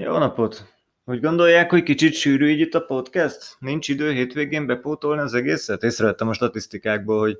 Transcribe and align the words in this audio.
Jó 0.00 0.18
napot! 0.18 0.74
Úgy 1.04 1.20
gondolják, 1.20 1.70
hogy 1.70 1.82
kicsit 1.82 2.14
sűrű 2.14 2.48
így 2.48 2.60
itt 2.60 2.74
a 2.74 2.80
podcast? 2.80 3.56
Nincs 3.58 3.88
idő 3.88 4.12
hétvégén 4.12 4.66
bepótolni 4.66 5.20
az 5.20 5.34
egészet? 5.34 5.82
Észrevettem 5.82 6.28
a 6.28 6.32
statisztikákból, 6.32 7.18
hogy 7.18 7.38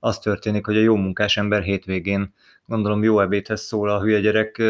az 0.00 0.18
történik, 0.18 0.66
hogy 0.66 0.76
a 0.76 0.80
jó 0.80 0.96
munkás 0.96 1.36
ember 1.36 1.62
hétvégén 1.62 2.34
gondolom 2.66 3.02
jó 3.02 3.20
ebédhez 3.20 3.60
szól 3.60 3.90
a 3.90 4.00
hülye 4.00 4.20
gyerek 4.20 4.62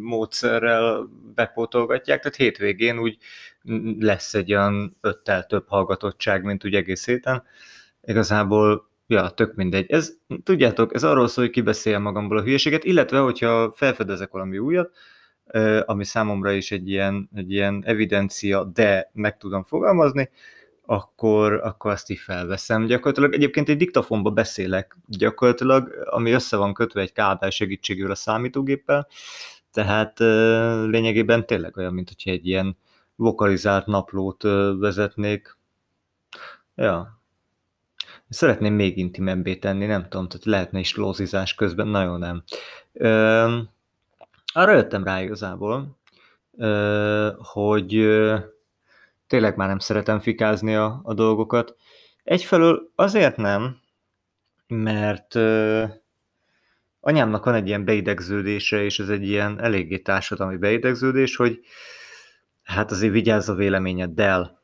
módszerrel 0.00 1.08
bepótolgatják, 1.34 2.20
tehát 2.20 2.36
hétvégén 2.36 2.98
úgy 2.98 3.16
lesz 3.98 4.34
egy 4.34 4.52
olyan 4.52 4.96
öttel 5.00 5.46
több 5.46 5.68
hallgatottság, 5.68 6.42
mint 6.42 6.64
úgy 6.64 6.74
egész 6.74 7.06
héten. 7.06 7.42
Igazából 8.02 8.88
Ja, 9.06 9.28
tök 9.28 9.54
mindegy. 9.54 9.90
Ez, 9.90 10.12
tudjátok, 10.42 10.94
ez 10.94 11.04
arról 11.04 11.28
szól, 11.28 11.44
hogy 11.44 11.52
kibeszél 11.52 11.98
magamból 11.98 12.38
a 12.38 12.42
hülyeséget, 12.42 12.84
illetve, 12.84 13.18
hogyha 13.18 13.72
felfedezek 13.76 14.30
valami 14.30 14.58
újat, 14.58 14.96
ami 15.84 16.04
számomra 16.04 16.52
is 16.52 16.70
egy 16.70 16.88
ilyen, 16.88 17.28
egy 17.34 17.52
ilyen 17.52 17.82
evidencia, 17.84 18.64
de 18.64 19.10
meg 19.12 19.36
tudom 19.36 19.64
fogalmazni, 19.64 20.30
akkor, 20.86 21.52
akkor 21.52 21.90
azt 21.90 22.10
így 22.10 22.18
felveszem. 22.18 22.86
Gyakorlatilag 22.86 23.34
egyébként 23.34 23.68
egy 23.68 23.76
diktafonba 23.76 24.30
beszélek, 24.30 24.96
gyakorlatilag, 25.06 26.06
ami 26.10 26.30
össze 26.30 26.56
van 26.56 26.74
kötve 26.74 27.00
egy 27.00 27.12
kábel 27.12 27.50
segítségével 27.50 28.10
a 28.10 28.14
számítógéppel, 28.14 29.08
tehát 29.72 30.18
lényegében 30.88 31.46
tényleg 31.46 31.76
olyan, 31.76 31.94
mint 31.94 32.08
hogyha 32.08 32.30
egy 32.30 32.46
ilyen 32.46 32.76
vokalizált 33.16 33.86
naplót 33.86 34.42
vezetnék. 34.78 35.56
Ja. 36.74 37.20
Szeretném 38.28 38.74
még 38.74 38.96
intimebbé 38.96 39.56
tenni, 39.56 39.86
nem 39.86 40.02
tudom, 40.08 40.28
tehát 40.28 40.46
lehetne 40.46 40.78
is 40.78 40.96
lózizás 40.96 41.54
közben, 41.54 41.86
nagyon 41.88 42.18
nem. 42.18 42.42
Arra 44.56 44.72
jöttem 44.72 45.04
rá 45.04 45.22
igazából, 45.22 45.98
hogy 47.36 47.90
tényleg 49.26 49.56
már 49.56 49.68
nem 49.68 49.78
szeretem 49.78 50.20
fikázni 50.20 50.74
a, 50.74 51.00
a 51.02 51.14
dolgokat. 51.14 51.76
Egyfelől 52.24 52.90
azért 52.94 53.36
nem, 53.36 53.80
mert 54.66 55.34
anyámnak 57.00 57.44
van 57.44 57.54
egy 57.54 57.66
ilyen 57.66 57.84
beidegződése, 57.84 58.82
és 58.82 58.98
ez 58.98 59.08
egy 59.08 59.28
ilyen 59.28 59.60
eléggé 59.60 59.98
társadalmi 59.98 60.56
beidegződés, 60.56 61.36
hogy 61.36 61.60
hát 62.62 62.90
azért 62.90 63.12
vigyázz 63.12 63.48
a 63.48 63.54
véleményeddel. 63.54 64.60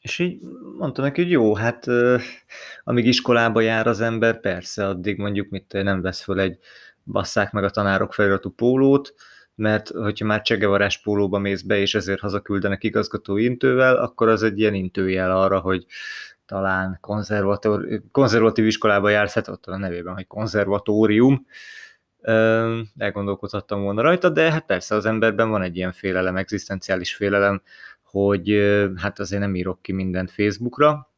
És 0.00 0.18
így 0.18 0.40
mondtam 0.78 1.04
neki, 1.04 1.22
hogy 1.22 1.30
jó, 1.30 1.54
hát 1.54 1.86
amíg 2.84 3.06
iskolába 3.06 3.60
jár 3.60 3.86
az 3.86 4.00
ember, 4.00 4.40
persze, 4.40 4.86
addig 4.86 5.18
mondjuk 5.18 5.48
mit 5.48 5.72
nem 5.72 6.00
vesz 6.00 6.22
föl 6.22 6.40
egy 6.40 6.58
basszák 7.06 7.52
meg 7.52 7.64
a 7.64 7.70
tanárok 7.70 8.14
feliratú 8.14 8.50
pólót, 8.50 9.14
mert 9.54 9.88
hogyha 9.88 10.26
már 10.26 10.42
csegevarás 10.42 11.00
pólóba 11.00 11.38
mész 11.38 11.62
be, 11.62 11.78
és 11.78 11.94
ezért 11.94 12.20
hazaküldenek 12.20 12.84
igazgató 12.84 13.36
intővel, 13.36 13.96
akkor 13.96 14.28
az 14.28 14.42
egy 14.42 14.58
ilyen 14.58 14.74
intőjel 14.74 15.40
arra, 15.40 15.58
hogy 15.58 15.86
talán 16.46 16.98
konzervatív 18.10 18.66
iskolába 18.66 19.08
jársz, 19.08 19.34
hát 19.34 19.48
ott 19.48 19.66
a 19.66 19.76
nevében, 19.76 20.14
hogy 20.14 20.26
konzervatórium, 20.26 21.46
elgondolkodhattam 22.96 23.82
volna 23.82 24.02
rajta, 24.02 24.28
de 24.28 24.50
hát 24.50 24.66
persze 24.66 24.94
az 24.94 25.06
emberben 25.06 25.50
van 25.50 25.62
egy 25.62 25.76
ilyen 25.76 25.92
félelem, 25.92 26.36
egzisztenciális 26.36 27.14
félelem, 27.14 27.62
hogy 28.02 28.48
hát 28.96 29.18
azért 29.18 29.40
nem 29.40 29.54
írok 29.54 29.82
ki 29.82 29.92
mindent 29.92 30.30
Facebookra, 30.30 31.10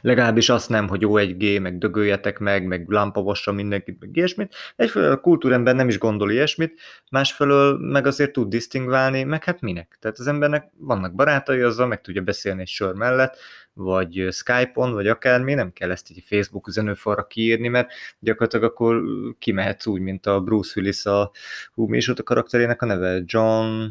Legalábbis 0.00 0.48
azt 0.48 0.68
nem, 0.68 0.88
hogy 0.88 1.00
jó 1.00 1.16
egy 1.16 1.36
G, 1.36 1.60
meg 1.60 1.78
dögöljetek 1.78 2.38
meg, 2.38 2.66
meg 2.66 2.88
lámpavassa 2.88 3.52
mindenkit, 3.52 4.00
meg 4.00 4.16
ilyesmit. 4.16 4.54
Egyfelől 4.76 5.12
a 5.12 5.20
kultúrember 5.20 5.74
nem 5.74 5.88
is 5.88 5.98
gondol 5.98 6.30
ilyesmit, 6.30 6.80
másfelől 7.10 7.78
meg 7.78 8.06
azért 8.06 8.32
tud 8.32 8.48
disztingválni, 8.48 9.22
meg 9.22 9.44
hát 9.44 9.60
minek. 9.60 9.96
Tehát 10.00 10.18
az 10.18 10.26
embernek 10.26 10.70
vannak 10.76 11.14
barátai, 11.14 11.60
azzal 11.60 11.86
meg 11.86 12.00
tudja 12.00 12.22
beszélni 12.22 12.60
egy 12.60 12.68
sor 12.68 12.94
mellett, 12.94 13.36
vagy 13.72 14.26
Skype-on, 14.30 14.92
vagy 14.92 15.06
akármi, 15.06 15.54
nem 15.54 15.72
kell 15.72 15.90
ezt 15.90 16.10
egy 16.10 16.24
Facebook 16.26 16.66
üzenőfalra 16.66 17.26
kiírni, 17.26 17.68
mert 17.68 17.90
gyakorlatilag 18.18 18.64
akkor 18.64 19.02
kimehetsz 19.38 19.86
úgy, 19.86 20.00
mint 20.00 20.26
a 20.26 20.40
Bruce 20.40 20.72
Willis 20.76 21.06
a, 21.06 21.30
hú, 21.74 21.86
mi 21.86 21.96
is 21.96 22.08
ott 22.08 22.18
a 22.18 22.22
karakterének 22.22 22.82
a 22.82 22.86
neve? 22.86 23.22
John, 23.24 23.84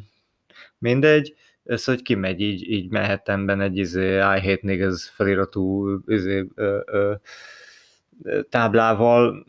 mindegy, 0.78 1.36
ez, 1.68 1.84
hogy 1.84 2.02
kimegy, 2.02 2.42
így, 2.42 2.72
így 2.72 2.90
benne 2.90 3.64
egy 3.64 3.78
izé, 3.78 4.16
I 4.16 4.20
hate 4.20 4.60
niggas 4.62 5.10
feliratú 5.10 5.98
izé, 6.08 6.48
ö, 6.56 6.80
ö, 6.86 7.14
táblával, 8.50 9.46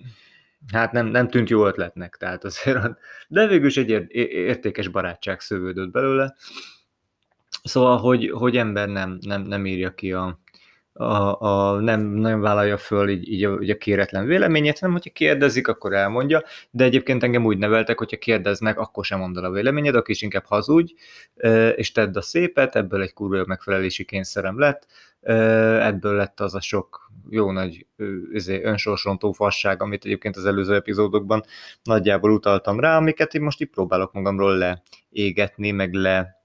hát 0.73 0.93
nem, 0.93 1.07
nem 1.07 1.28
tűnt 1.28 1.49
jó 1.49 1.67
ötletnek, 1.67 2.17
tehát 2.17 2.45
azért, 2.45 2.81
de 3.28 3.47
végül 3.47 3.67
is 3.67 3.77
egy 3.77 3.91
értékes 4.11 4.89
barátság 4.89 5.41
szövődött 5.41 5.91
belőle. 5.91 6.34
Szóval, 7.62 7.99
hogy, 7.99 8.31
hogy 8.31 8.57
ember 8.57 8.89
nem, 8.89 9.19
nem, 9.21 9.43
nem 9.43 9.67
írja 9.67 9.95
ki 9.95 10.12
a, 10.12 10.41
a, 10.98 11.41
a, 11.41 11.81
nem 11.81 12.00
nagyon 12.00 12.41
vállalja 12.41 12.76
föl 12.76 13.09
így, 13.09 13.32
így, 13.32 13.44
a, 13.44 13.59
így 13.60 13.70
a 13.70 13.76
kéretlen 13.76 14.26
véleményét, 14.26 14.78
hanem 14.78 14.94
hogyha 14.94 15.10
kérdezik, 15.10 15.69
akkor 15.69 15.92
elmondja, 15.92 16.42
de 16.70 16.84
egyébként 16.84 17.22
engem 17.22 17.44
úgy 17.44 17.59
neveltek, 17.59 17.98
hogyha 17.98 18.16
kérdeznek, 18.16 18.78
akkor 18.78 19.04
sem 19.04 19.19
mondod 19.19 19.44
a 19.44 19.50
véleményed, 19.50 19.94
akkor 19.94 20.10
is 20.10 20.22
inkább 20.22 20.44
hazudj, 20.47 20.92
és 21.76 21.92
tedd 21.92 22.16
a 22.16 22.20
szépet, 22.20 22.76
ebből 22.76 23.03
egy 23.03 23.12
kurva 23.12 23.44
megfelelési 23.47 24.04
kényszerem 24.04 24.59
lett, 24.59 24.86
ebből 25.20 26.16
lett 26.16 26.41
az 26.41 26.54
a 26.54 26.60
sok 26.60 27.10
jó 27.30 27.50
nagy 27.50 27.86
izé, 28.32 28.62
önsorsontó 28.62 29.32
fasság, 29.32 29.82
amit 29.82 30.04
egyébként 30.04 30.36
az 30.36 30.47
előző 30.47 30.75
epizódokban 30.75 31.42
nagyjából 31.82 32.30
utaltam 32.30 32.80
rá, 32.80 32.97
amiket 32.97 33.34
én 33.34 33.42
most 33.42 33.60
így 33.60 33.70
próbálok 33.70 34.12
magamról 34.12 34.80
leégetni, 35.12 35.70
meg 35.70 35.92
le 35.92 36.36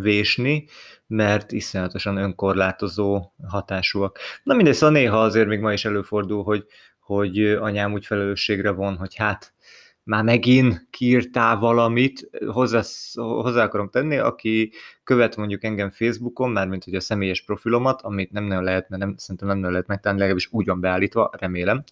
vésni, 0.00 0.66
mert 1.06 1.52
iszonyatosan 1.52 2.16
önkorlátozó 2.16 3.32
hatásúak. 3.48 4.18
Na 4.42 4.54
mindegy, 4.54 4.74
szóval 4.74 4.94
néha 4.94 5.22
azért 5.22 5.48
még 5.48 5.60
ma 5.60 5.72
is 5.72 5.84
előfordul, 5.84 6.42
hogy, 6.42 6.66
hogy 7.00 7.44
anyám 7.44 7.92
úgy 7.92 8.06
felelősségre 8.06 8.70
von, 8.70 8.96
hogy 8.96 9.14
hát 9.14 9.54
már 10.02 10.24
megint 10.24 10.86
kiírtál 10.90 11.58
valamit, 11.58 12.28
hozzá, 12.46 12.82
hozzá 13.14 13.64
akarom 13.64 13.88
tenni, 13.88 14.16
aki 14.16 14.72
követ 15.04 15.36
mondjuk 15.36 15.64
engem 15.64 15.90
Facebookon, 15.90 16.50
mármint 16.50 16.84
hogy 16.84 16.94
a 16.94 17.00
személyes 17.00 17.44
profilomat, 17.44 18.02
amit 18.02 18.32
nem 18.32 18.44
nagyon 18.44 18.64
lehet, 18.64 18.88
mert 18.88 19.02
nem, 19.02 19.14
szerintem 19.16 19.48
nem 19.48 19.56
nagyon 19.56 19.72
lehet 19.72 19.86
megtenni, 19.86 20.16
legalábbis 20.18 20.48
úgy 20.50 20.66
van 20.66 20.80
beállítva, 20.80 21.30
remélem 21.38 21.84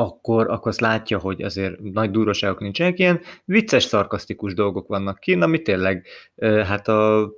akkor, 0.00 0.50
akkor 0.50 0.68
azt 0.68 0.80
látja, 0.80 1.18
hogy 1.18 1.42
azért 1.42 1.80
nagy 1.80 2.10
durvaságok 2.10 2.60
nincsenek, 2.60 2.98
ilyen 2.98 3.20
vicces, 3.44 3.82
szarkasztikus 3.82 4.54
dolgok 4.54 4.88
vannak 4.88 5.18
kint, 5.18 5.42
ami 5.42 5.62
tényleg 5.62 6.06
hát 6.40 6.88
a 6.88 7.30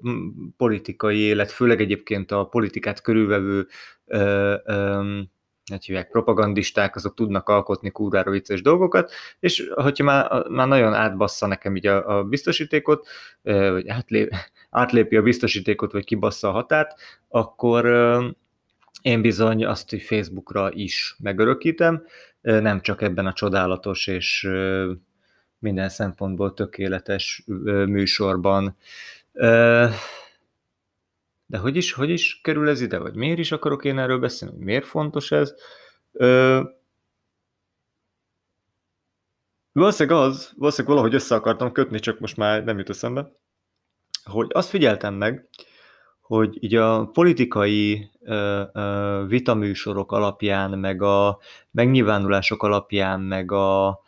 politikai 0.56 1.18
élet, 1.18 1.50
főleg 1.50 1.80
egyébként 1.80 2.30
a 2.32 2.44
politikát 2.44 3.00
körülvevő 3.00 3.66
hát 5.70 5.84
hívják, 5.84 6.10
propagandisták, 6.10 6.96
azok 6.96 7.14
tudnak 7.14 7.48
alkotni 7.48 7.90
kúrára 7.90 8.30
vicces 8.30 8.62
dolgokat, 8.62 9.12
és 9.38 9.70
hogyha 9.74 10.04
már, 10.04 10.48
már 10.48 10.68
nagyon 10.68 10.94
átbassza 10.94 11.46
nekem 11.46 11.76
így 11.76 11.86
a, 11.86 12.18
a 12.18 12.24
biztosítékot, 12.24 13.06
vagy 13.42 13.88
átlép, 13.88 14.34
átlépi 14.70 15.16
a 15.16 15.22
biztosítékot, 15.22 15.92
vagy 15.92 16.04
kibassza 16.04 16.48
a 16.48 16.52
határt, 16.52 17.00
akkor 17.28 17.84
én 19.02 19.22
bizony 19.22 19.64
azt, 19.64 19.90
hogy 19.90 20.02
Facebookra 20.02 20.72
is 20.72 21.16
megörökítem, 21.18 22.04
nem 22.40 22.80
csak 22.80 23.02
ebben 23.02 23.26
a 23.26 23.32
csodálatos 23.32 24.06
és 24.06 24.48
minden 25.58 25.88
szempontból 25.88 26.54
tökéletes 26.54 27.42
műsorban. 27.86 28.76
De 31.46 31.58
hogy 31.58 31.76
is, 31.76 31.92
hogy 31.92 32.10
is 32.10 32.40
kerül 32.42 32.68
ez 32.68 32.80
ide, 32.80 32.98
vagy 32.98 33.14
miért 33.14 33.38
is 33.38 33.52
akarok 33.52 33.84
én 33.84 33.98
erről 33.98 34.18
beszélni, 34.18 34.64
miért 34.64 34.86
fontos 34.86 35.32
ez? 35.32 35.54
Valószínűleg 39.72 40.18
az, 40.18 40.52
valószínűleg 40.56 40.96
valahogy 40.96 41.14
össze 41.14 41.34
akartam 41.34 41.72
kötni, 41.72 41.98
csak 41.98 42.18
most 42.18 42.36
már 42.36 42.64
nem 42.64 42.78
jut 42.78 42.88
eszembe, 42.88 43.32
hogy 44.24 44.50
azt 44.52 44.68
figyeltem 44.68 45.14
meg, 45.14 45.48
hogy 46.30 46.64
így 46.64 46.74
a 46.74 47.06
politikai 47.06 48.10
vitaműsorok 49.26 50.12
alapján, 50.12 50.78
meg 50.78 51.02
a 51.02 51.38
megnyilvánulások 51.70 52.62
alapján, 52.62 53.20
meg 53.20 53.52
a 53.52 54.00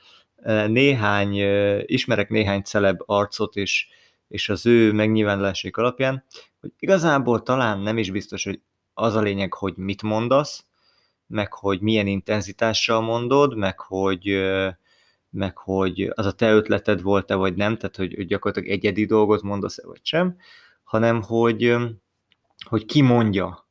néhány, 0.66 1.38
ö, 1.38 1.80
ismerek 1.84 2.28
néhány 2.28 2.62
celeb 2.62 3.02
arcot 3.06 3.56
és, 3.56 3.86
és 4.28 4.48
az 4.48 4.66
ő 4.66 4.92
megnyilvánulások 4.92 5.76
alapján, 5.76 6.24
hogy 6.60 6.72
igazából 6.78 7.42
talán 7.42 7.78
nem 7.78 7.98
is 7.98 8.10
biztos, 8.10 8.44
hogy 8.44 8.60
az 8.94 9.14
a 9.14 9.20
lényeg, 9.20 9.54
hogy 9.54 9.76
mit 9.76 10.02
mondasz, 10.02 10.64
meg 11.26 11.52
hogy 11.52 11.80
milyen 11.80 12.06
intenzitással 12.06 13.00
mondod, 13.00 13.56
meg 13.56 13.80
hogy, 13.80 14.42
meg 15.30 15.56
hogy 15.58 16.12
az 16.14 16.26
a 16.26 16.32
te 16.32 16.52
ötleted 16.52 17.02
volt-e, 17.02 17.34
vagy 17.34 17.54
nem, 17.54 17.76
tehát 17.76 17.96
hogy, 17.96 18.14
hogy 18.14 18.26
gyakorlatilag 18.26 18.74
egyedi 18.74 19.04
dolgot 19.04 19.42
mondasz-e, 19.42 19.86
vagy 19.86 20.00
sem, 20.02 20.36
hanem 20.84 21.22
hogy 21.22 21.76
hogy 22.68 22.84
ki 22.84 23.02
mondja. 23.02 23.66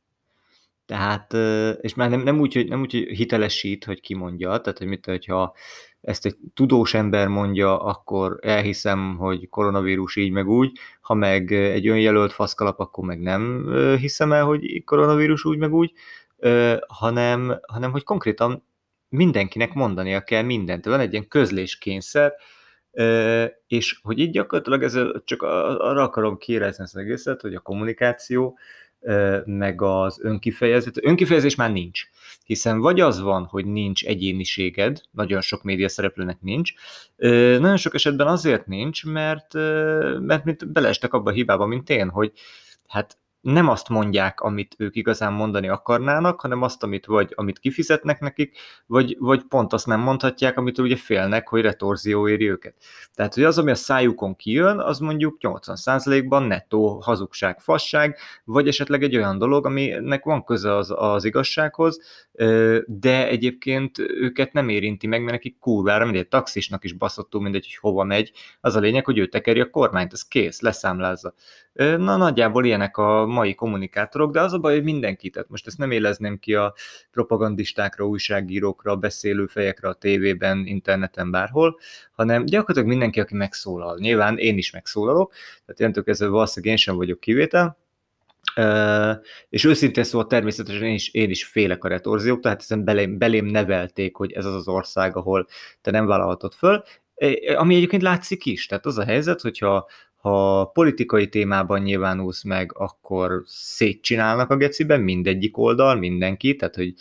Tehát, 0.86 1.32
és 1.80 1.94
már 1.94 2.10
nem, 2.10 2.20
nem, 2.20 2.40
úgy, 2.40 2.54
hogy, 2.54 2.68
nem 2.68 2.80
úgy, 2.80 2.92
hogy 2.92 3.16
hitelesít, 3.16 3.84
hogy 3.84 4.00
ki 4.00 4.14
mondja, 4.14 4.60
tehát, 4.60 4.78
hogy 4.78 4.86
mit, 4.86 5.04
hogyha 5.04 5.54
ezt 6.00 6.26
egy 6.26 6.36
tudós 6.54 6.94
ember 6.94 7.28
mondja, 7.28 7.82
akkor 7.82 8.38
elhiszem, 8.42 9.16
hogy 9.16 9.48
koronavírus 9.48 10.16
így 10.16 10.30
meg 10.30 10.48
úgy, 10.48 10.78
ha 11.00 11.14
meg 11.14 11.52
egy 11.52 11.88
önjelölt 11.88 12.32
faszkalap, 12.32 12.80
akkor 12.80 13.04
meg 13.04 13.20
nem 13.20 13.72
hiszem 13.98 14.32
el, 14.32 14.44
hogy 14.44 14.84
koronavírus 14.84 15.44
úgy 15.44 15.58
meg 15.58 15.72
úgy, 15.72 15.92
hanem, 16.86 17.60
hanem 17.66 17.90
hogy 17.90 18.02
konkrétan 18.02 18.64
mindenkinek 19.08 19.72
mondania 19.72 20.20
kell 20.20 20.42
mindent. 20.42 20.84
Van 20.84 21.00
egy 21.00 21.12
ilyen 21.12 21.28
közléskényszer, 21.28 22.32
és 23.66 23.98
hogy 24.02 24.18
így 24.18 24.30
gyakorlatilag 24.30 24.82
ez 24.82 24.98
csak 25.24 25.42
arra 25.42 26.02
akarom 26.02 26.36
kérezni 26.36 26.84
ezt 26.84 26.94
az 26.94 27.00
egészet, 27.00 27.40
hogy 27.40 27.54
a 27.54 27.60
kommunikáció, 27.60 28.58
meg 29.44 29.82
az 29.82 30.18
önkifejezés. 30.22 30.92
Önkifejezés 31.02 31.54
már 31.54 31.72
nincs, 31.72 32.02
hiszen 32.44 32.80
vagy 32.80 33.00
az 33.00 33.20
van, 33.20 33.44
hogy 33.44 33.66
nincs 33.66 34.04
egyéniséged, 34.04 35.00
nagyon 35.10 35.40
sok 35.40 35.62
média 35.62 35.88
szereplőnek 35.88 36.40
nincs, 36.40 36.72
nagyon 37.58 37.76
sok 37.76 37.94
esetben 37.94 38.26
azért 38.26 38.66
nincs, 38.66 39.04
mert, 39.04 39.54
mert 40.20 40.72
beleestek 40.72 41.12
abba 41.12 41.30
a 41.30 41.34
hibába, 41.34 41.66
mint 41.66 41.90
én, 41.90 42.08
hogy 42.08 42.32
hát 42.86 43.16
nem 43.42 43.68
azt 43.68 43.88
mondják, 43.88 44.40
amit 44.40 44.74
ők 44.78 44.96
igazán 44.96 45.32
mondani 45.32 45.68
akarnának, 45.68 46.40
hanem 46.40 46.62
azt, 46.62 46.82
amit 46.82 47.06
vagy 47.06 47.32
amit 47.34 47.58
kifizetnek 47.58 48.20
nekik, 48.20 48.58
vagy, 48.86 49.16
vagy 49.18 49.42
pont 49.48 49.72
azt 49.72 49.86
nem 49.86 50.00
mondhatják, 50.00 50.58
amit 50.58 50.78
ugye 50.78 50.96
félnek, 50.96 51.48
hogy 51.48 51.60
retorzió 51.60 52.28
éri 52.28 52.50
őket. 52.50 52.74
Tehát, 53.14 53.34
hogy 53.34 53.44
az, 53.44 53.58
ami 53.58 53.70
a 53.70 53.74
szájukon 53.74 54.36
kijön, 54.36 54.78
az 54.78 54.98
mondjuk 54.98 55.36
80%-ban 55.40 56.42
nettó 56.42 57.00
hazugság, 57.00 57.60
fasság, 57.60 58.18
vagy 58.44 58.68
esetleg 58.68 59.02
egy 59.02 59.16
olyan 59.16 59.38
dolog, 59.38 59.66
aminek 59.66 60.24
van 60.24 60.44
köze 60.44 60.76
az, 60.76 60.92
az 60.96 61.24
igazsághoz, 61.24 62.00
de 62.86 63.28
egyébként 63.28 63.98
őket 63.98 64.52
nem 64.52 64.68
érinti 64.68 65.06
meg, 65.06 65.20
mert 65.20 65.32
nekik 65.32 65.58
kurvára, 65.58 66.04
mindegy 66.04 66.28
taxisnak 66.28 66.84
is 66.84 66.92
baszottú, 66.92 67.40
mindegy, 67.40 67.64
hogy 67.64 67.76
hova 67.76 68.04
megy. 68.04 68.32
Az 68.60 68.76
a 68.76 68.80
lényeg, 68.80 69.04
hogy 69.04 69.18
ő 69.18 69.26
tekeri 69.26 69.60
a 69.60 69.70
kormányt, 69.70 70.12
ez 70.12 70.22
kész, 70.22 70.60
leszámlázza. 70.60 71.34
Na 71.74 72.16
nagyjából 72.16 72.64
ilyenek 72.64 72.96
a 72.96 73.26
mai 73.26 73.54
kommunikátorok, 73.54 74.32
de 74.32 74.40
az 74.40 74.52
a 74.52 74.58
baj, 74.58 74.74
hogy 74.74 74.82
mindenki, 74.82 75.30
tehát 75.30 75.48
most 75.48 75.66
ezt 75.66 75.78
nem 75.78 75.90
élezném 75.90 76.38
ki 76.38 76.54
a 76.54 76.74
propagandistákra, 77.10 78.06
újságírókra, 78.06 78.96
beszélő 78.96 79.46
fejekre 79.46 79.88
a 79.88 79.92
tévében, 79.92 80.66
interneten, 80.66 81.30
bárhol, 81.30 81.78
hanem 82.12 82.44
gyakorlatilag 82.44 82.88
mindenki, 82.88 83.20
aki 83.20 83.34
megszólal. 83.34 83.96
Nyilván 83.98 84.38
én 84.38 84.58
is 84.58 84.70
megszólalok, 84.70 85.32
tehát 85.32 85.78
jelentők 85.78 86.08
ezzel 86.08 86.28
valószínűleg 86.28 86.74
én 86.74 86.82
sem 86.82 86.96
vagyok 86.96 87.20
kivétel, 87.20 87.78
és 89.48 89.64
őszintén 89.64 90.04
szóval 90.04 90.26
természetesen 90.26 90.82
én 90.82 90.94
is, 90.94 91.08
én 91.08 91.30
is 91.30 91.44
félek 91.44 91.84
a 91.84 91.88
retorziók, 91.88 92.40
tehát 92.40 92.60
hiszen 92.60 92.84
belém, 92.84 93.18
belém 93.18 93.46
nevelték, 93.46 94.16
hogy 94.16 94.32
ez 94.32 94.44
az 94.44 94.54
az 94.54 94.68
ország, 94.68 95.16
ahol 95.16 95.46
te 95.80 95.90
nem 95.90 96.06
vállalhatod 96.06 96.54
föl, 96.54 96.82
ami 97.56 97.74
egyébként 97.74 98.02
látszik 98.02 98.46
is. 98.46 98.66
Tehát 98.66 98.86
az 98.86 98.98
a 98.98 99.04
helyzet, 99.04 99.40
hogyha 99.40 99.88
ha 100.22 100.64
politikai 100.64 101.28
témában 101.28 101.80
nyilvánulsz 101.80 102.42
meg, 102.42 102.72
akkor 102.74 103.42
szétcsinálnak 103.46 104.50
a 104.50 104.56
geciben 104.56 105.00
mindegyik 105.00 105.58
oldal, 105.58 105.94
mindenki, 105.94 106.56
tehát 106.56 106.74
hogy 106.74 106.94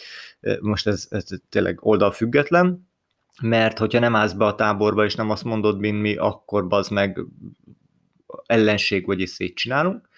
most 0.61 0.87
ez, 0.87 1.07
ez 1.09 1.25
tényleg 1.49 1.77
oldal 1.81 2.11
független, 2.11 2.89
mert 3.41 3.77
hogyha 3.77 3.99
nem 3.99 4.15
állsz 4.15 4.33
be 4.33 4.45
a 4.45 4.55
táborba, 4.55 5.05
és 5.05 5.15
nem 5.15 5.29
azt 5.29 5.43
mondod, 5.43 5.79
mint 5.79 6.01
mi, 6.01 6.15
akkor 6.15 6.67
bazd 6.67 6.91
meg 6.91 7.19
ellenség 8.45 9.05
vagy 9.05 9.19
is 9.19 9.29
szétcsinálunk. 9.29 10.09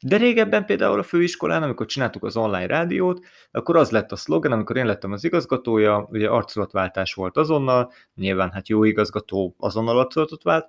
De 0.00 0.16
régebben 0.16 0.64
például 0.64 0.98
a 0.98 1.02
főiskolán, 1.02 1.62
amikor 1.62 1.86
csináltuk 1.86 2.24
az 2.24 2.36
online 2.36 2.66
rádiót, 2.66 3.24
akkor 3.50 3.76
az 3.76 3.90
lett 3.90 4.12
a 4.12 4.16
szlogen, 4.16 4.52
amikor 4.52 4.76
én 4.76 4.86
lettem 4.86 5.12
az 5.12 5.24
igazgatója, 5.24 6.08
ugye 6.10 6.28
arculatváltás 6.28 7.14
volt 7.14 7.36
azonnal, 7.36 7.92
nyilván 8.14 8.50
hát 8.50 8.68
jó 8.68 8.84
igazgató 8.84 9.54
azonnal 9.58 9.98
arculatot 9.98 10.42
vált, 10.42 10.68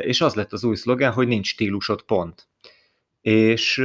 és 0.00 0.20
az 0.20 0.34
lett 0.34 0.52
az 0.52 0.64
új 0.64 0.76
szlogen, 0.76 1.12
hogy 1.12 1.28
nincs 1.28 1.46
stílusod, 1.46 2.02
pont. 2.02 2.48
És 3.20 3.78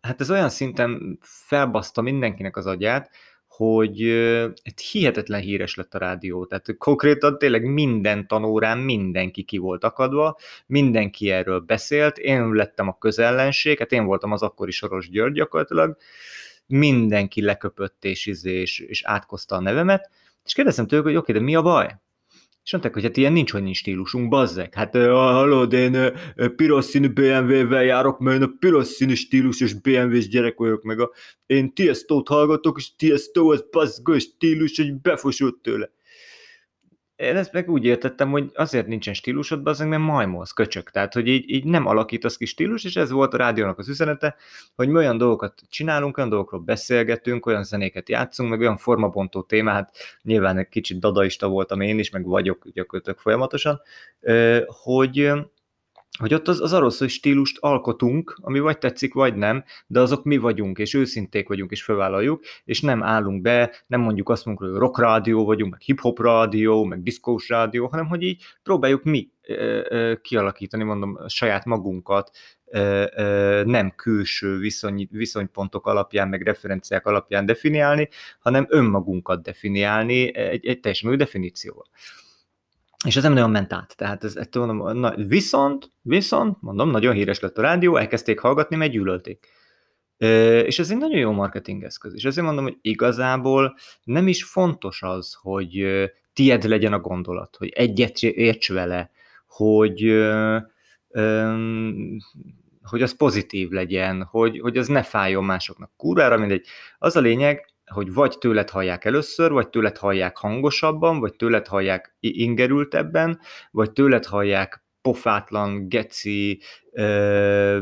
hát 0.00 0.20
ez 0.20 0.30
olyan 0.30 0.48
szinten 0.48 1.18
felbaszta 1.22 2.00
mindenkinek 2.00 2.56
az 2.56 2.66
agyát, 2.66 3.10
hogy 3.46 4.00
hát 4.64 4.80
hihetetlen 4.80 5.40
híres 5.40 5.74
lett 5.74 5.94
a 5.94 5.98
rádió. 5.98 6.46
Tehát 6.46 6.76
konkrétan 6.78 7.38
tényleg 7.38 7.64
minden 7.64 8.26
tanórán 8.26 8.78
mindenki 8.78 9.42
ki 9.42 9.58
volt 9.58 9.84
akadva, 9.84 10.38
mindenki 10.66 11.30
erről 11.30 11.60
beszélt, 11.60 12.18
én 12.18 12.52
lettem 12.52 12.88
a 12.88 12.98
közellenség, 12.98 13.78
hát 13.78 13.92
én 13.92 14.04
voltam 14.04 14.32
az 14.32 14.42
akkori 14.42 14.70
Soros 14.70 15.10
György 15.10 15.32
gyakorlatilag, 15.32 15.96
mindenki 16.66 17.42
leköpött 17.42 18.04
és, 18.04 18.26
izé, 18.26 18.60
és, 18.60 18.78
és 18.78 19.02
átkozta 19.04 19.56
a 19.56 19.60
nevemet, 19.60 20.10
és 20.44 20.52
kérdeztem 20.52 20.86
tőlük, 20.86 21.04
hogy 21.04 21.16
oké, 21.16 21.30
okay, 21.30 21.42
de 21.42 21.50
mi 21.50 21.56
a 21.56 21.62
baj? 21.62 21.96
És 22.70 22.76
mondták, 22.76 22.94
hogy 22.94 23.04
hát 23.10 23.16
ilyen 23.16 23.32
nincs, 23.32 23.52
hogy 23.52 23.74
stílusunk, 23.74 24.28
bazzek. 24.28 24.74
Hát 24.74 24.96
hallod, 24.96 25.72
én 25.72 26.12
piros 26.56 26.84
színű 26.84 27.08
BMW-vel 27.08 27.84
járok, 27.84 28.18
mert 28.18 28.36
én 28.36 28.42
a 28.42 28.52
piros 28.58 28.86
színű 28.86 29.14
stílusos 29.14 29.72
BMW-s 29.72 30.28
gyerek 30.28 30.58
vagyok, 30.58 30.82
meg 30.82 31.00
a, 31.00 31.10
én 31.46 31.74
Tiesto-t 31.74 32.28
hallgatok, 32.28 32.78
és 32.78 32.96
Tiesto 32.96 33.52
az 33.52 33.64
bazzgos 33.70 34.22
stílus, 34.22 34.76
hogy 34.76 35.00
befosult 35.00 35.56
tőle 35.62 35.90
én 37.20 37.36
ezt 37.36 37.52
meg 37.52 37.70
úgy 37.70 37.84
értettem, 37.84 38.30
hogy 38.30 38.50
azért 38.54 38.86
nincsen 38.86 39.14
stílusod, 39.14 39.66
azért, 39.66 39.90
mert 39.90 40.02
majmolsz, 40.02 40.52
köcsök. 40.52 40.90
Tehát, 40.90 41.12
hogy 41.14 41.28
így, 41.28 41.50
így 41.50 41.64
nem 41.64 41.86
alakítasz 41.86 42.36
ki 42.36 42.44
stílus, 42.44 42.84
és 42.84 42.96
ez 42.96 43.10
volt 43.10 43.34
a 43.34 43.36
rádiónak 43.36 43.78
az 43.78 43.88
üzenete, 43.88 44.36
hogy 44.76 44.88
mi 44.88 44.96
olyan 44.96 45.18
dolgokat 45.18 45.62
csinálunk, 45.68 46.16
olyan 46.16 46.30
dolgokról 46.30 46.60
beszélgetünk, 46.60 47.46
olyan 47.46 47.64
zenéket 47.64 48.08
játszunk, 48.08 48.50
meg 48.50 48.60
olyan 48.60 48.76
formabontó 48.76 49.42
témát, 49.42 49.96
nyilván 50.22 50.58
egy 50.58 50.68
kicsit 50.68 50.98
dadaista 50.98 51.48
voltam 51.48 51.80
én 51.80 51.98
is, 51.98 52.10
meg 52.10 52.24
vagyok 52.24 52.66
gyakorlatilag 52.72 53.18
folyamatosan, 53.18 53.80
hogy 54.66 55.32
hogy 56.20 56.34
ott 56.34 56.48
az, 56.48 56.60
az 56.60 56.72
arról 56.72 56.90
szó, 56.90 56.98
hogy 56.98 57.08
stílust 57.08 57.56
alkotunk, 57.60 58.38
ami 58.40 58.60
vagy 58.60 58.78
tetszik, 58.78 59.14
vagy 59.14 59.34
nem, 59.34 59.64
de 59.86 60.00
azok 60.00 60.24
mi 60.24 60.36
vagyunk, 60.36 60.78
és 60.78 60.94
őszinték 60.94 61.48
vagyunk, 61.48 61.70
és 61.70 61.82
felvállaljuk, 61.82 62.44
és 62.64 62.80
nem 62.80 63.02
állunk 63.02 63.42
be, 63.42 63.74
nem 63.86 64.00
mondjuk 64.00 64.28
azt 64.28 64.44
mondjuk, 64.44 64.70
hogy 64.70 64.78
rock 64.78 64.98
rádió 64.98 65.44
vagyunk, 65.44 65.70
meg 65.70 65.80
hip-hop 65.80 66.20
rádió, 66.20 66.84
meg 66.84 67.02
diszkós 67.02 67.48
rádió, 67.48 67.86
hanem 67.86 68.06
hogy 68.06 68.22
így 68.22 68.42
próbáljuk 68.62 69.02
mi 69.02 69.30
kialakítani, 70.22 70.82
mondom, 70.82 71.18
saját 71.26 71.64
magunkat, 71.64 72.30
nem 73.64 73.92
külső 73.96 74.58
viszony, 74.58 75.08
viszonypontok 75.10 75.86
alapján, 75.86 76.28
meg 76.28 76.42
referenciák 76.42 77.06
alapján 77.06 77.46
definiálni, 77.46 78.08
hanem 78.38 78.66
önmagunkat 78.68 79.42
definiálni 79.42 80.34
egy, 80.36 80.66
egy 80.66 80.80
teljesen 80.80 81.10
új 81.10 81.16
definícióval. 81.16 81.86
És 83.06 83.16
ez 83.16 83.22
nem 83.22 83.32
nagyon 83.32 83.50
ment 83.50 83.72
át. 83.72 83.96
Tehát 83.96 84.24
ez, 84.24 84.36
ettől 84.36 84.66
mondom, 84.66 84.98
na, 84.98 85.14
viszont, 85.16 85.92
viszont, 86.00 86.56
mondom, 86.60 86.90
nagyon 86.90 87.14
híres 87.14 87.40
lett 87.40 87.58
a 87.58 87.62
rádió, 87.62 87.96
elkezdték 87.96 88.38
hallgatni, 88.38 88.76
mert 88.76 88.90
gyűlölték. 88.90 89.48
És 90.66 90.78
ez 90.78 90.90
egy 90.90 90.96
nagyon 90.96 91.18
jó 91.18 91.30
marketing 91.32 91.82
eszköz. 91.82 92.14
És 92.14 92.24
ezért 92.24 92.46
mondom, 92.46 92.64
hogy 92.64 92.78
igazából 92.80 93.76
nem 94.02 94.28
is 94.28 94.44
fontos 94.44 95.02
az, 95.02 95.36
hogy 95.40 95.86
tied 96.32 96.64
legyen 96.64 96.92
a 96.92 97.00
gondolat, 97.00 97.56
hogy 97.56 97.68
egyet 97.68 98.22
érts 98.22 98.72
vele, 98.72 99.10
hogy, 99.46 100.00
hogy 102.82 103.02
az 103.02 103.16
pozitív 103.16 103.70
legyen, 103.70 104.22
hogy, 104.22 104.60
hogy 104.60 104.76
az 104.76 104.88
ne 104.88 105.02
fájjon 105.02 105.44
másoknak. 105.44 105.90
Kurvára 105.96 106.36
mindegy. 106.36 106.66
Az 106.98 107.16
a 107.16 107.20
lényeg, 107.20 107.69
hogy 107.90 108.12
vagy 108.12 108.38
tőled 108.38 108.70
hallják 108.70 109.04
először, 109.04 109.50
vagy 109.50 109.68
tőled 109.68 109.96
hallják 109.96 110.36
hangosabban, 110.36 111.20
vagy 111.20 111.36
tőled 111.36 111.66
hallják 111.66 112.16
ingerültebben, 112.20 113.40
vagy 113.70 113.92
tőled 113.92 114.24
hallják 114.24 114.84
pofátlan, 115.02 115.88
geci, 115.88 116.60
ö, 116.92 117.80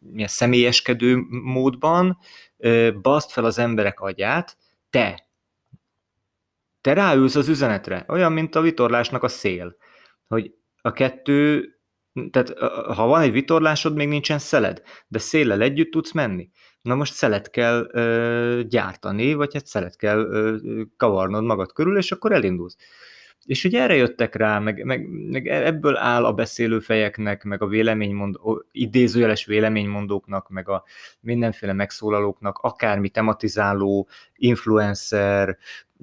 milyen 0.00 0.28
személyeskedő 0.28 1.16
módban, 1.42 2.18
ö, 2.56 2.90
baszt 3.02 3.32
fel 3.32 3.44
az 3.44 3.58
emberek 3.58 4.00
agyát, 4.00 4.56
te. 4.90 5.28
Te 6.80 6.92
ráülsz 6.92 7.34
az 7.34 7.48
üzenetre, 7.48 8.04
olyan, 8.08 8.32
mint 8.32 8.54
a 8.54 8.60
vitorlásnak 8.60 9.22
a 9.22 9.28
szél, 9.28 9.76
hogy 10.26 10.54
a 10.80 10.92
kettő, 10.92 11.68
tehát 12.30 12.58
ha 12.94 13.06
van 13.06 13.20
egy 13.20 13.32
vitorlásod, 13.32 13.94
még 13.94 14.08
nincsen 14.08 14.38
szeled, 14.38 14.82
de 15.08 15.18
széllel 15.18 15.60
együtt 15.60 15.90
tudsz 15.90 16.12
menni. 16.12 16.50
Na 16.82 16.94
most 16.94 17.12
szelet 17.12 17.50
kell 17.50 17.88
ö, 17.92 18.60
gyártani, 18.68 19.34
vagy 19.34 19.52
hát 19.52 19.66
szelet 19.66 19.96
kell 19.96 20.18
ö, 20.18 20.56
kavarnod 20.96 21.44
magad 21.44 21.72
körül, 21.72 21.96
és 21.96 22.12
akkor 22.12 22.32
elindulsz. 22.32 22.76
És 23.44 23.62
hogy 23.62 23.74
erre 23.74 23.94
jöttek 23.94 24.34
rá, 24.34 24.58
meg, 24.58 24.84
meg, 24.84 25.06
meg 25.08 25.46
ebből 25.46 25.96
áll 25.96 26.24
a 26.24 26.32
beszélőfejeknek, 26.32 27.44
meg 27.44 27.62
a 27.62 27.66
véleménymondó, 27.66 28.64
idézőjeles 28.72 29.44
véleménymondóknak, 29.44 30.48
meg 30.48 30.68
a 30.68 30.84
mindenféle 31.20 31.72
megszólalóknak, 31.72 32.58
akármi 32.58 33.08
tematizáló, 33.08 34.08
influencer, 34.34 35.58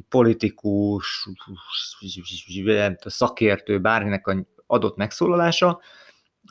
politikus, 0.10 1.28
szakértő, 3.06 3.80
bárminek 3.80 4.28
a 4.28 4.46
adott 4.68 4.96
megszólalása, 4.96 5.82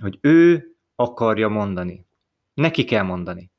hogy 0.00 0.18
ő 0.20 0.74
akarja 0.94 1.48
mondani. 1.48 2.06
Neki 2.54 2.84
kell 2.84 3.02
mondani 3.02 3.50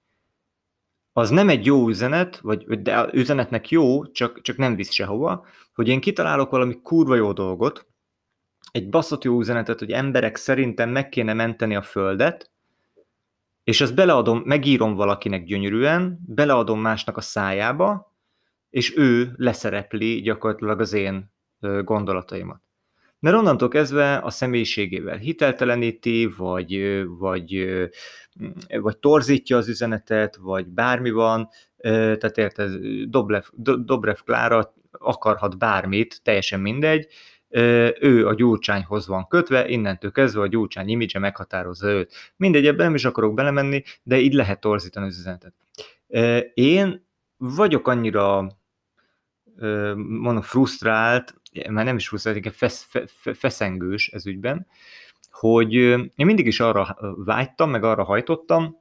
az 1.18 1.30
nem 1.30 1.50
egy 1.50 1.66
jó 1.66 1.88
üzenet, 1.88 2.40
vagy 2.40 2.82
de 2.82 3.10
üzenetnek 3.12 3.70
jó, 3.70 4.06
csak, 4.06 4.42
csak 4.42 4.58
nem 4.58 4.76
visz 4.76 4.92
sehova, 4.92 5.46
hogy 5.74 5.88
én 5.88 6.00
kitalálok 6.00 6.50
valami 6.50 6.80
kurva 6.82 7.16
jó 7.16 7.32
dolgot, 7.34 7.88
egy 8.72 8.90
baszott 8.90 9.24
jó 9.24 9.40
üzenetet, 9.40 9.80
hogy 9.80 9.92
emberek 9.92 10.36
szerintem 10.36 10.90
meg 10.90 11.10
kéne 11.10 11.34
menteni 11.34 11.76
a 11.76 11.82
Földet, 11.82 12.52
és 13.64 13.82
azt 13.82 13.96
beleadom, 13.96 14.42
megírom 14.46 14.96
valakinek 14.96 15.44
gyönyörűen, 15.44 16.20
beleadom 16.28 16.80
másnak 16.80 17.18
a 17.18 17.22
szájába, 17.22 18.14
és 18.70 18.98
ő 18.98 19.34
leszerepli 19.36 20.22
gyakorlatilag 20.22 20.80
az 20.80 20.94
én 20.94 21.32
gondolataimat. 21.84 22.62
Mert 23.20 23.36
onnantól 23.36 23.68
kezdve 23.68 24.18
a 24.18 24.30
személyiségével 24.30 25.18
hitelteleníti, 25.18 26.34
vagy, 26.38 27.04
vagy, 27.08 27.68
vagy 28.68 28.98
torzítja 28.98 29.58
az 29.58 29.68
üzenetet, 29.68 30.36
vagy 30.36 30.68
bármi 30.68 31.12
van, 31.12 31.50
tehát 31.82 32.38
érted, 32.38 32.80
Dobrev, 33.06 33.44
Dobrev 33.86 34.18
Klára 34.26 34.74
akarhat 34.92 35.58
bármit, 35.58 36.20
teljesen 36.24 36.60
mindegy, 36.60 37.08
ő 38.00 38.28
a 38.28 38.34
gyurcsányhoz 38.34 39.08
van 39.08 39.28
kötve, 39.28 39.68
innentől 39.68 40.12
kezdve 40.12 40.42
a 40.42 40.48
gyurcsány 40.48 40.90
imidzse 40.90 41.20
meghatározza 41.20 41.88
őt. 41.90 42.14
Mindegy, 42.36 42.68
ebben 42.68 42.86
nem 42.86 42.96
is 42.96 43.06
akarok 43.06 43.34
belemenni, 43.34 43.84
de 44.04 44.20
így 44.20 44.34
lehet 44.34 44.60
torzítani 44.60 45.06
az 45.06 45.18
üzenetet. 45.18 45.54
Én 46.54 47.06
vagyok 47.38 47.88
annyira 47.88 48.52
mondom, 49.96 50.42
frusztrált, 50.42 51.36
már 51.70 51.86
nem 51.86 51.96
is 51.96 52.08
frusztrált, 52.08 52.38
inkább 52.38 52.54
fesz, 52.54 52.88
fe, 52.90 53.34
feszengős 53.34 54.08
ez 54.08 54.26
ügyben, 54.26 54.68
hogy 55.32 55.74
én 55.74 56.12
mindig 56.16 56.48
is 56.48 56.60
arra 56.60 56.98
vágytam, 57.26 57.70
meg 57.70 57.84
arra 57.84 58.04
hajtottam, 58.04 58.78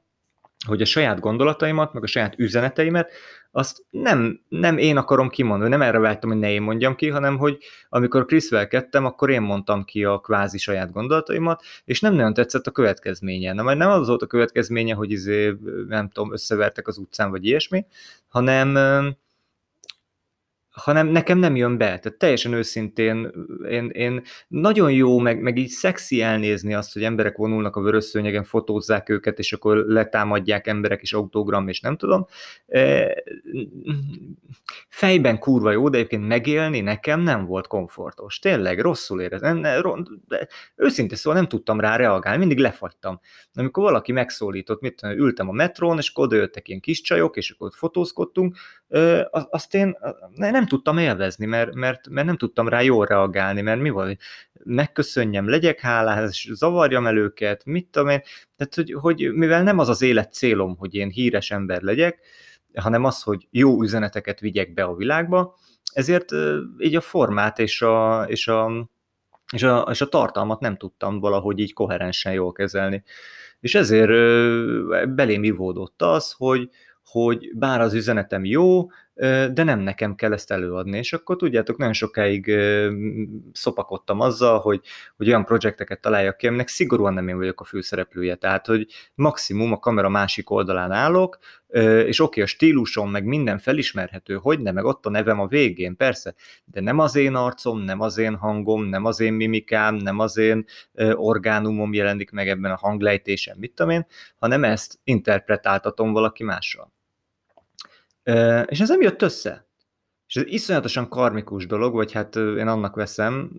hogy 0.65 0.81
a 0.81 0.85
saját 0.85 1.19
gondolataimat, 1.19 1.93
meg 1.93 2.03
a 2.03 2.07
saját 2.07 2.33
üzeneteimet, 2.37 3.11
azt 3.51 3.85
nem, 3.89 4.41
nem 4.49 4.77
én 4.77 4.97
akarom 4.97 5.29
kimondani, 5.29 5.69
nem 5.69 5.81
erre 5.81 5.99
vágytam, 5.99 6.29
hogy 6.29 6.39
ne 6.39 6.51
én 6.51 6.61
mondjam 6.61 6.95
ki, 6.95 7.09
hanem 7.09 7.37
hogy 7.37 7.57
amikor 7.89 8.25
Kriszvel 8.25 8.67
kettem, 8.67 9.05
akkor 9.05 9.29
én 9.29 9.41
mondtam 9.41 9.83
ki 9.83 10.03
a 10.03 10.19
kvázi 10.19 10.57
saját 10.57 10.91
gondolataimat, 10.91 11.63
és 11.85 11.99
nem 11.99 12.13
nagyon 12.13 12.33
tetszett 12.33 12.67
a 12.67 12.71
következménye. 12.71 13.53
Na, 13.53 13.63
majd 13.63 13.77
nem 13.77 13.89
az 13.89 14.07
volt 14.07 14.21
a 14.21 14.27
következménye, 14.27 14.93
hogy 14.93 15.11
izé, 15.11 15.57
nem 15.87 16.09
tudom, 16.09 16.33
összevertek 16.33 16.87
az 16.87 16.97
utcán, 16.97 17.29
vagy 17.29 17.45
ilyesmi, 17.45 17.85
hanem 18.27 18.75
hanem 20.77 21.07
nekem 21.07 21.37
nem 21.37 21.55
jön 21.55 21.77
be. 21.77 21.85
Tehát 21.85 22.13
teljesen 22.17 22.53
őszintén 22.53 23.31
én, 23.69 23.89
én 23.89 24.21
nagyon 24.47 24.91
jó, 24.91 25.19
meg, 25.19 25.41
meg 25.41 25.57
így 25.57 25.69
szexi 25.69 26.21
elnézni 26.21 26.73
azt, 26.73 26.93
hogy 26.93 27.03
emberek 27.03 27.37
vonulnak 27.37 27.75
a 27.75 27.81
vörös 27.81 28.17
fotózzák 28.43 29.09
őket, 29.09 29.39
és 29.39 29.53
akkor 29.53 29.77
letámadják 29.77 30.67
emberek 30.67 31.01
és 31.01 31.13
autogram, 31.13 31.67
és 31.67 31.79
nem 31.79 31.97
tudom. 31.97 32.27
E, 32.67 33.13
fejben 34.89 35.39
kurva 35.39 35.71
jó, 35.71 35.89
de 35.89 35.97
egyébként 35.97 36.27
megélni 36.27 36.79
nekem 36.79 37.19
nem 37.19 37.45
volt 37.45 37.67
komfortos. 37.67 38.39
Tényleg, 38.39 38.79
rosszul 38.79 39.21
érezem. 39.21 39.65
Őszintén 40.75 41.17
szóval 41.17 41.39
nem 41.39 41.49
tudtam 41.49 41.79
rá 41.79 41.95
reagálni, 41.95 42.39
mindig 42.39 42.57
lefagytam. 42.57 43.19
Amikor 43.53 43.83
valaki 43.83 44.11
megszólított, 44.11 44.81
mit 44.81 45.01
ültem 45.03 45.49
a 45.49 45.51
metrón, 45.51 45.97
és 45.97 46.09
akkor 46.09 46.25
odajöttek 46.25 46.67
ilyen 46.67 46.79
kis 46.79 47.01
csajok, 47.01 47.37
és 47.37 47.51
akkor 47.51 47.71
fotózkodtunk, 47.73 48.55
azt 49.49 49.73
én 49.73 49.97
nem 50.35 50.65
tudtam 50.67 50.97
élvezni, 50.97 51.45
mert, 51.45 51.73
mert, 51.73 52.09
mert 52.09 52.27
nem 52.27 52.37
tudtam 52.37 52.67
rá 52.67 52.81
jól 52.81 53.05
reagálni, 53.05 53.61
mert 53.61 53.81
mi 53.81 53.89
volt, 53.89 54.19
megköszönjem, 54.63 55.49
legyek 55.49 55.79
hálás, 55.79 56.49
zavarjam 56.53 57.07
el 57.07 57.17
őket, 57.17 57.65
mit 57.65 57.87
tudom 57.87 58.09
én, 58.09 58.21
tehát 58.57 58.75
hogy, 58.75 58.93
hogy 58.99 59.33
mivel 59.33 59.63
nem 59.63 59.79
az 59.79 59.89
az 59.89 60.01
élet 60.01 60.33
célom, 60.33 60.77
hogy 60.77 60.95
én 60.95 61.09
híres 61.09 61.51
ember 61.51 61.81
legyek, 61.81 62.19
hanem 62.75 63.03
az, 63.03 63.21
hogy 63.21 63.47
jó 63.51 63.81
üzeneteket 63.83 64.39
vigyek 64.39 64.73
be 64.73 64.83
a 64.83 64.95
világba, 64.95 65.57
ezért 65.93 66.31
így 66.79 66.95
a 66.95 67.01
formát 67.01 67.59
és 67.59 67.81
a, 67.81 68.23
és 68.27 68.47
a, 68.47 68.89
és 69.53 69.63
a, 69.63 69.87
és 69.91 70.01
a 70.01 70.09
tartalmat 70.09 70.59
nem 70.59 70.77
tudtam 70.77 71.19
valahogy 71.19 71.59
így 71.59 71.73
koherensen 71.73 72.33
jól 72.33 72.51
kezelni. 72.51 73.03
És 73.59 73.75
ezért 73.75 74.09
belém 75.15 75.43
ivódott 75.43 76.01
az, 76.01 76.31
hogy, 76.31 76.69
hogy 77.05 77.51
bár 77.55 77.81
az 77.81 77.93
üzenetem 77.93 78.45
jó, 78.45 78.87
de 79.53 79.63
nem 79.63 79.79
nekem 79.79 80.15
kell 80.15 80.33
ezt 80.33 80.51
előadni. 80.51 80.97
És 80.97 81.13
akkor 81.13 81.35
tudjátok, 81.35 81.77
nagyon 81.77 81.93
sokáig 81.93 82.51
szopakodtam 83.51 84.19
azzal, 84.19 84.59
hogy, 84.59 84.81
hogy 85.17 85.27
olyan 85.27 85.45
projekteket 85.45 86.01
találjak 86.01 86.37
ki, 86.37 86.47
aminek 86.47 86.67
szigorúan 86.67 87.13
nem 87.13 87.27
én 87.27 87.37
vagyok 87.37 87.61
a 87.61 87.63
főszereplője. 87.63 88.35
Tehát, 88.35 88.65
hogy 88.65 88.87
maximum 89.15 89.71
a 89.71 89.79
kamera 89.79 90.09
másik 90.09 90.49
oldalán 90.49 90.91
állok, 90.91 91.37
és 92.05 92.19
oké, 92.19 92.23
okay, 92.23 92.43
a 92.43 92.45
stílusom, 92.45 93.11
meg 93.11 93.25
minden 93.25 93.59
felismerhető, 93.59 94.35
hogy 94.35 94.59
nem, 94.59 94.73
meg 94.73 94.85
ott 94.85 95.05
a 95.05 95.09
nevem 95.09 95.39
a 95.39 95.47
végén, 95.47 95.95
persze, 95.95 96.33
de 96.65 96.81
nem 96.81 96.99
az 96.99 97.15
én 97.15 97.35
arcom, 97.35 97.79
nem 97.79 98.01
az 98.01 98.17
én 98.17 98.35
hangom, 98.35 98.83
nem 98.83 99.05
az 99.05 99.19
én 99.19 99.33
mimikám, 99.33 99.95
nem 99.95 100.19
az 100.19 100.37
én 100.37 100.65
orgánumom 101.13 101.93
jelenik 101.93 102.31
meg 102.31 102.49
ebben 102.49 102.71
a 102.71 102.77
hanglejtésen, 102.77 103.57
mit 103.59 103.73
tudom 103.73 103.91
én, 103.91 104.05
hanem 104.35 104.63
ezt 104.63 104.99
interpretáltatom 105.03 106.11
valaki 106.11 106.43
mással. 106.43 106.95
És 108.65 108.79
ez 108.79 108.89
nem 108.89 109.01
jött 109.01 109.21
össze. 109.21 109.65
És 110.27 110.35
ez 110.35 110.43
iszonyatosan 110.45 111.09
karmikus 111.09 111.65
dolog, 111.65 111.93
vagy 111.93 112.11
hát 112.11 112.35
én 112.35 112.67
annak 112.67 112.95
veszem, 112.95 113.51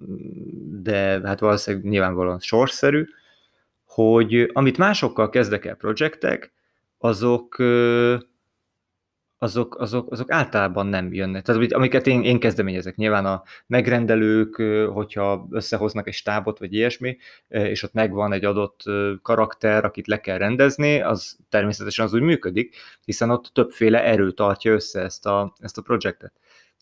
de 0.82 1.20
hát 1.24 1.40
valószínűleg 1.40 1.86
nyilvánvalóan 1.86 2.38
sorszerű, 2.38 3.04
hogy 3.84 4.50
amit 4.52 4.78
másokkal 4.78 5.28
kezdek 5.28 5.64
el 5.64 5.74
projektek, 5.74 6.52
azok 6.98 7.56
azok, 9.38 9.78
azok, 9.78 10.12
azok 10.12 10.30
általában 10.30 10.86
nem 10.86 11.12
jönnek. 11.12 11.44
Tehát 11.44 11.72
amiket 11.72 12.06
én, 12.06 12.22
én 12.22 12.40
kezdeményezek, 12.40 12.96
nyilván 12.96 13.26
a 13.26 13.42
megrendelők, 13.66 14.56
hogyha 14.92 15.46
összehoznak 15.50 16.06
egy 16.06 16.14
stábot, 16.14 16.58
vagy 16.58 16.74
ilyesmi, 16.74 17.16
és 17.48 17.82
ott 17.82 17.92
megvan 17.92 18.32
egy 18.32 18.44
adott 18.44 18.82
karakter, 19.22 19.84
akit 19.84 20.06
le 20.06 20.20
kell 20.20 20.38
rendezni, 20.38 21.00
az 21.00 21.36
természetesen 21.48 22.04
az 22.04 22.14
úgy 22.14 22.20
működik, 22.20 22.76
hiszen 23.04 23.30
ott 23.30 23.50
többféle 23.52 24.04
erő 24.04 24.30
tartja 24.30 24.72
össze 24.72 25.00
ezt 25.00 25.26
a, 25.26 25.54
ezt 25.58 25.78
a 25.78 25.82
projektet. 25.82 26.32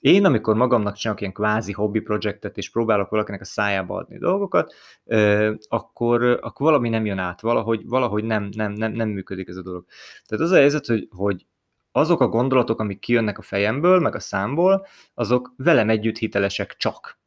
Én, 0.01 0.25
amikor 0.25 0.55
magamnak 0.55 0.97
csinálok 0.97 1.21
ilyen 1.21 1.33
kvázi 1.33 1.73
hobby 1.73 2.01
projektet, 2.01 2.57
és 2.57 2.71
próbálok 2.71 3.11
valakinek 3.11 3.41
a 3.41 3.45
szájába 3.45 3.97
adni 3.97 4.19
dolgokat, 4.19 4.75
akkor, 5.69 6.23
akkor 6.23 6.67
valami 6.67 6.89
nem 6.89 7.07
jön 7.07 7.19
át, 7.19 7.41
valahogy, 7.41 7.87
valahogy 7.87 8.25
nem, 8.25 8.49
nem, 8.57 8.73
nem, 8.73 8.93
nem 8.93 9.09
működik 9.09 9.49
ez 9.49 9.57
a 9.57 9.63
dolog. 9.63 9.85
Tehát 10.27 10.45
az 10.45 10.51
a 10.51 10.57
helyzet, 10.57 10.87
hogy, 10.87 11.09
hogy 11.11 11.47
azok 11.97 12.21
a 12.21 12.29
gondolatok, 12.29 12.81
amik 12.81 12.99
kijönnek 12.99 13.39
a 13.39 13.43
fejemből, 13.43 14.01
meg 14.01 14.15
a 14.15 14.21
számból, 14.21 14.87
azok 15.15 15.55
velem 15.57 15.89
együtt 15.89 16.17
hitelesek 16.17 16.75
csak. 16.77 17.19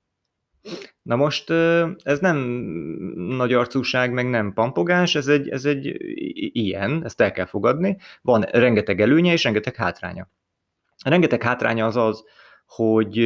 Na 1.01 1.15
most 1.15 1.49
ez 2.03 2.19
nem 2.19 2.37
nagy 3.15 3.53
arcúság, 3.53 4.11
meg 4.11 4.29
nem 4.29 4.53
pampogás, 4.53 5.15
ez 5.15 5.27
egy, 5.27 5.49
ez 5.49 5.65
egy 5.65 5.95
ilyen, 6.55 7.05
ezt 7.05 7.21
el 7.21 7.31
kell 7.31 7.45
fogadni. 7.45 7.97
Van 8.21 8.41
rengeteg 8.41 9.01
előnye 9.01 9.31
és 9.31 9.43
rengeteg 9.43 9.75
hátránya. 9.75 10.29
A 10.97 11.09
rengeteg 11.09 11.43
hátránya 11.43 11.85
az 11.85 11.95
az, 11.95 12.23
hogy, 12.65 13.17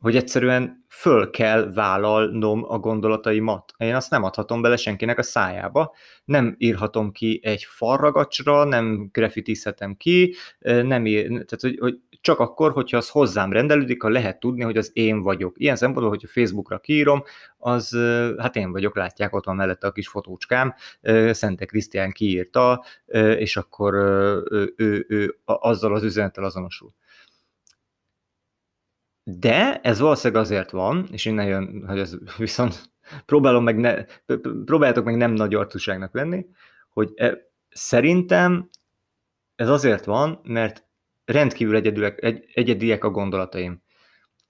hogy 0.00 0.16
egyszerűen 0.16 0.84
föl 0.88 1.30
kell 1.30 1.72
vállalnom 1.74 2.64
a 2.68 2.78
gondolataimat. 2.78 3.72
Én 3.76 3.94
azt 3.94 4.10
nem 4.10 4.22
adhatom 4.22 4.62
bele 4.62 4.76
senkinek 4.76 5.18
a 5.18 5.22
szájába, 5.22 5.94
nem 6.24 6.54
írhatom 6.58 7.12
ki 7.12 7.40
egy 7.42 7.64
farragacsra, 7.64 8.64
nem 8.64 9.08
grafitizhetem 9.12 9.94
ki, 9.94 10.34
nem 10.58 11.06
ír, 11.06 11.26
tehát 11.28 11.60
hogy, 11.60 11.78
hogy 11.78 11.98
csak 12.20 12.38
akkor, 12.38 12.72
hogyha 12.72 12.96
az 12.96 13.08
hozzám 13.08 13.52
rendelődik, 13.52 14.02
ha 14.02 14.08
lehet 14.08 14.40
tudni, 14.40 14.62
hogy 14.62 14.76
az 14.76 14.90
én 14.92 15.22
vagyok. 15.22 15.54
Ilyen 15.58 15.76
szempontból, 15.76 16.08
hogyha 16.08 16.28
Facebookra 16.28 16.78
kiírom, 16.78 17.22
az 17.58 17.96
hát 18.38 18.56
én 18.56 18.72
vagyok, 18.72 18.96
látják, 18.96 19.34
ott 19.34 19.44
van 19.44 19.56
mellette 19.56 19.86
a 19.86 19.92
kis 19.92 20.08
fotócskám, 20.08 20.74
Szente 21.30 21.64
Krisztián 21.64 22.12
kiírta, 22.12 22.84
és 23.38 23.56
akkor 23.56 23.94
ő, 23.94 24.74
ő, 24.76 25.06
ő 25.08 25.38
azzal 25.44 25.94
az 25.94 26.02
üzenettel 26.02 26.44
azonosul. 26.44 26.94
De 29.28 29.80
ez 29.80 29.98
valószínűleg 29.98 30.42
azért 30.42 30.70
van, 30.70 31.08
és 31.10 31.24
innen 31.24 31.46
jön, 31.46 31.84
hogy 31.86 31.98
ez 31.98 32.16
viszont 32.38 32.90
próbálom 33.24 33.64
meg 33.64 33.76
ne, 33.76 34.04
próbáljátok 34.64 35.04
meg 35.04 35.16
nem 35.16 35.32
nagy 35.32 35.54
arcúságnak 35.54 36.14
lenni, 36.14 36.46
hogy 36.90 37.12
e, 37.16 37.36
szerintem 37.68 38.70
ez 39.54 39.68
azért 39.68 40.04
van, 40.04 40.40
mert 40.42 40.84
rendkívül 41.24 41.76
egyedülek, 41.76 42.22
egy, 42.22 42.44
egyediek 42.54 43.04
a 43.04 43.10
gondolataim. 43.10 43.82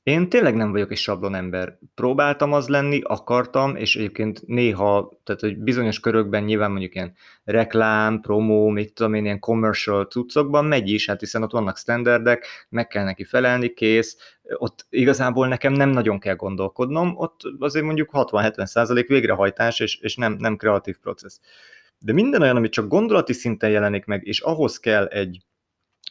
Én 0.06 0.28
tényleg 0.28 0.54
nem 0.54 0.72
vagyok 0.72 0.90
egy 0.90 0.96
sablon 0.96 1.34
ember. 1.34 1.78
Próbáltam 1.94 2.52
az 2.52 2.68
lenni, 2.68 3.00
akartam, 3.04 3.76
és 3.76 3.96
egyébként 3.96 4.46
néha, 4.46 5.20
tehát 5.24 5.40
hogy 5.40 5.58
bizonyos 5.58 6.00
körökben 6.00 6.44
nyilván 6.44 6.70
mondjuk 6.70 6.94
ilyen 6.94 7.14
reklám, 7.44 8.20
promó, 8.20 8.68
mit 8.68 8.92
tudom 8.92 9.14
én, 9.14 9.24
ilyen 9.24 9.38
commercial 9.38 10.04
cuccokban 10.04 10.64
megy 10.64 10.90
is, 10.90 11.06
hát 11.06 11.20
hiszen 11.20 11.42
ott 11.42 11.50
vannak 11.52 11.78
standardek, 11.78 12.46
meg 12.68 12.86
kell 12.86 13.04
neki 13.04 13.24
felelni, 13.24 13.72
kész, 13.72 14.16
ott 14.54 14.86
igazából 14.90 15.48
nekem 15.48 15.72
nem 15.72 15.88
nagyon 15.88 16.18
kell 16.18 16.36
gondolkodnom, 16.36 17.16
ott 17.16 17.40
azért 17.58 17.84
mondjuk 17.84 18.10
60-70 18.12 18.64
százalék 18.64 19.08
végrehajtás, 19.08 19.80
és, 19.80 19.98
és 20.00 20.16
nem, 20.16 20.32
nem 20.32 20.56
kreatív 20.56 20.96
processz. 20.96 21.40
De 21.98 22.12
minden 22.12 22.42
olyan, 22.42 22.56
ami 22.56 22.68
csak 22.68 22.88
gondolati 22.88 23.32
szinten 23.32 23.70
jelenik 23.70 24.04
meg, 24.04 24.26
és 24.26 24.40
ahhoz 24.40 24.78
kell 24.78 25.06
egy 25.06 25.46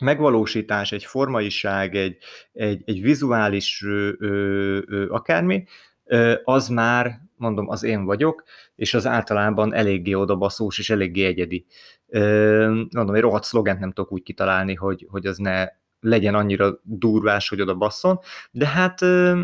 megvalósítás, 0.01 0.91
egy 0.91 1.05
formaiság, 1.05 1.95
egy, 1.95 2.17
egy, 2.53 2.81
egy 2.85 3.01
vizuális 3.01 3.83
ö, 3.83 4.11
ö, 4.19 5.09
akármi, 5.09 5.63
ö, 6.05 6.33
az 6.43 6.67
már, 6.67 7.19
mondom, 7.37 7.69
az 7.69 7.83
én 7.83 8.05
vagyok, 8.05 8.43
és 8.75 8.93
az 8.93 9.05
általában 9.05 9.73
eléggé 9.73 10.13
odabaszós 10.13 10.79
és 10.79 10.89
eléggé 10.89 11.25
egyedi. 11.25 11.65
Ö, 12.07 12.67
mondom, 12.95 13.15
egy 13.15 13.21
rohadt 13.21 13.43
szlogent 13.43 13.79
nem 13.79 13.91
tudok 13.91 14.11
úgy 14.11 14.23
kitalálni, 14.23 14.73
hogy, 14.73 15.07
hogy 15.09 15.25
az 15.25 15.37
ne 15.37 15.67
legyen 15.99 16.35
annyira 16.35 16.79
durvás, 16.83 17.49
hogy 17.49 17.61
oda 17.61 17.75
basszon, 17.75 18.19
de 18.51 18.67
hát 18.67 19.01
ö, 19.01 19.41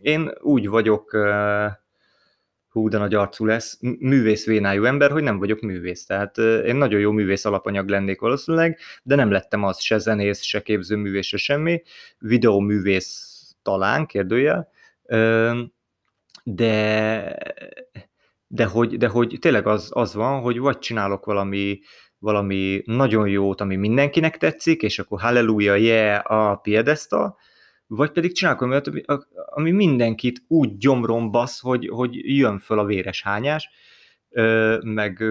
én 0.00 0.30
úgy 0.40 0.68
vagyok 0.68 1.12
ö, 1.12 1.66
hú, 2.74 2.88
de 2.88 2.98
nagy 2.98 3.14
arcú 3.14 3.44
lesz, 3.44 3.78
művész 3.98 4.46
vénájú 4.46 4.84
ember, 4.84 5.10
hogy 5.10 5.22
nem 5.22 5.38
vagyok 5.38 5.60
művész. 5.60 6.06
Tehát 6.06 6.38
én 6.38 6.76
nagyon 6.76 7.00
jó 7.00 7.10
művész 7.10 7.44
alapanyag 7.44 7.88
lennék 7.88 8.20
valószínűleg, 8.20 8.78
de 9.02 9.14
nem 9.14 9.30
lettem 9.30 9.64
az 9.64 9.80
se 9.80 9.98
zenész, 9.98 10.42
se 10.42 10.62
képzőművész, 10.62 11.26
se 11.26 11.36
semmi. 11.36 11.82
Videóművész 12.18 13.32
talán, 13.62 14.06
kérdőjel. 14.06 14.70
De, 16.44 17.36
de, 18.46 18.64
hogy, 18.64 18.96
de 18.96 19.08
hogy 19.08 19.36
tényleg 19.40 19.66
az, 19.66 19.90
az 19.92 20.14
van, 20.14 20.40
hogy 20.40 20.58
vagy 20.58 20.78
csinálok 20.78 21.24
valami, 21.24 21.80
valami 22.18 22.82
nagyon 22.84 23.28
jót, 23.28 23.60
ami 23.60 23.76
mindenkinek 23.76 24.36
tetszik, 24.36 24.82
és 24.82 24.98
akkor 24.98 25.20
halleluja, 25.20 25.74
yeah, 25.74 26.30
a 26.30 26.56
piedesztal, 26.56 27.36
vagy 27.86 28.10
pedig 28.10 28.32
csinálok 28.32 28.60
olyat, 28.60 28.90
ami 29.46 29.70
mindenkit 29.70 30.42
úgy 30.48 30.76
gyomron 30.76 31.30
basz, 31.30 31.60
hogy, 31.60 31.88
hogy 31.88 32.36
jön 32.36 32.58
föl 32.58 32.78
a 32.78 32.84
véres 32.84 33.22
hányás, 33.22 33.68
meg 34.80 35.24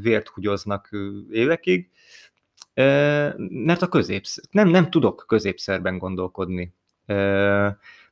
vért 0.00 0.28
húgyoznak 0.28 0.90
évekig, 1.30 1.90
mert 3.48 3.82
a 3.82 3.88
középszer, 3.88 4.44
nem, 4.50 4.68
nem 4.68 4.90
tudok 4.90 5.24
középszerben 5.26 5.98
gondolkodni. 5.98 6.74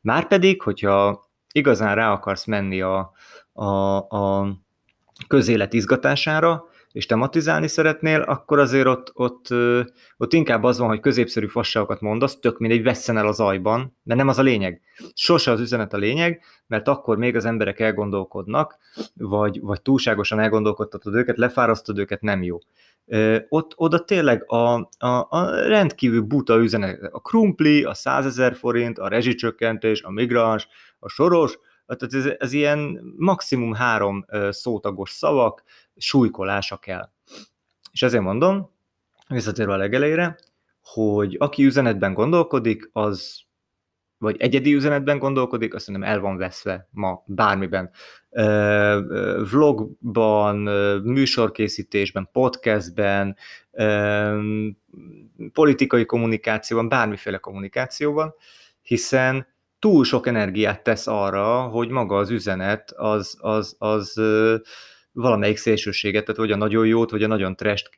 Márpedig, 0.00 0.62
hogyha 0.62 1.26
igazán 1.52 1.94
rá 1.94 2.12
akarsz 2.12 2.44
menni 2.44 2.80
a, 2.80 3.12
a, 3.52 3.96
a 3.96 4.56
közélet 5.28 5.72
izgatására, 5.72 6.68
és 6.98 7.06
tematizálni 7.06 7.68
szeretnél, 7.68 8.20
akkor 8.20 8.58
azért 8.58 8.86
ott, 8.86 9.10
ott, 9.14 9.46
ott 10.16 10.32
inkább 10.32 10.62
az 10.62 10.78
van, 10.78 10.88
hogy 10.88 11.00
középszerű 11.00 11.46
fasságokat 11.46 12.00
mondasz, 12.00 12.38
tök 12.38 12.58
mindegy, 12.58 12.82
vesszen 12.82 13.16
el 13.16 13.26
az 13.26 13.40
ajban, 13.40 13.96
de 14.02 14.14
nem 14.14 14.28
az 14.28 14.38
a 14.38 14.42
lényeg. 14.42 14.80
Sose 15.14 15.50
az 15.50 15.60
üzenet 15.60 15.92
a 15.92 15.96
lényeg, 15.96 16.42
mert 16.66 16.88
akkor 16.88 17.16
még 17.16 17.36
az 17.36 17.44
emberek 17.44 17.80
elgondolkodnak, 17.80 18.78
vagy, 19.14 19.60
vagy 19.60 19.82
túlságosan 19.82 20.38
elgondolkodtatod 20.40 21.14
őket, 21.14 21.38
lefárasztod 21.38 21.98
őket, 21.98 22.20
nem 22.20 22.42
jó. 22.42 22.58
Ott, 23.48 23.72
oda 23.76 24.04
tényleg 24.04 24.44
a, 24.46 24.74
a, 24.98 25.26
a 25.28 25.50
rendkívül 25.66 26.22
buta 26.22 26.56
üzenet, 26.56 27.02
a 27.12 27.20
krumpli, 27.20 27.84
a 27.84 27.94
százezer 27.94 28.54
forint, 28.54 28.98
a 28.98 29.08
rezsicsökkentés, 29.08 30.02
a 30.02 30.10
migráns, 30.10 30.68
a 30.98 31.08
soros, 31.08 31.58
tehát 31.96 32.14
ez, 32.14 32.32
ez 32.38 32.52
ilyen 32.52 33.00
maximum 33.16 33.72
három 33.72 34.24
szótagos 34.50 35.10
szavak, 35.10 35.62
súlykolása 35.98 36.76
kell. 36.76 37.10
És 37.92 38.02
ezért 38.02 38.22
mondom, 38.22 38.70
visszatérve 39.28 39.72
a 39.72 39.76
legelejére, 39.76 40.38
hogy 40.82 41.36
aki 41.38 41.64
üzenetben 41.64 42.14
gondolkodik, 42.14 42.90
az 42.92 43.46
vagy 44.18 44.36
egyedi 44.38 44.74
üzenetben 44.74 45.18
gondolkodik, 45.18 45.74
azt 45.74 45.84
szerintem 45.84 46.10
el 46.10 46.20
van 46.20 46.36
veszve 46.36 46.88
ma 46.90 47.22
bármiben. 47.26 47.90
Vlogban, 49.50 50.56
műsorkészítésben, 51.02 52.28
podcastben, 52.32 53.36
politikai 55.52 56.04
kommunikációban, 56.04 56.88
bármiféle 56.88 57.38
kommunikációban, 57.38 58.34
hiszen 58.82 59.46
túl 59.78 60.04
sok 60.04 60.26
energiát 60.26 60.82
tesz 60.82 61.06
arra, 61.06 61.60
hogy 61.60 61.88
maga 61.88 62.16
az 62.16 62.30
üzenet 62.30 62.90
az, 62.90 63.36
az, 63.40 63.76
az, 63.78 64.18
az 64.18 64.20
valamelyik 65.20 65.56
szélsőséget, 65.56 66.24
tehát 66.24 66.40
vagy 66.40 66.52
a 66.52 66.56
nagyon 66.56 66.86
jót, 66.86 67.10
vagy 67.10 67.22
a 67.22 67.26
nagyon 67.26 67.56
trest 67.56 67.90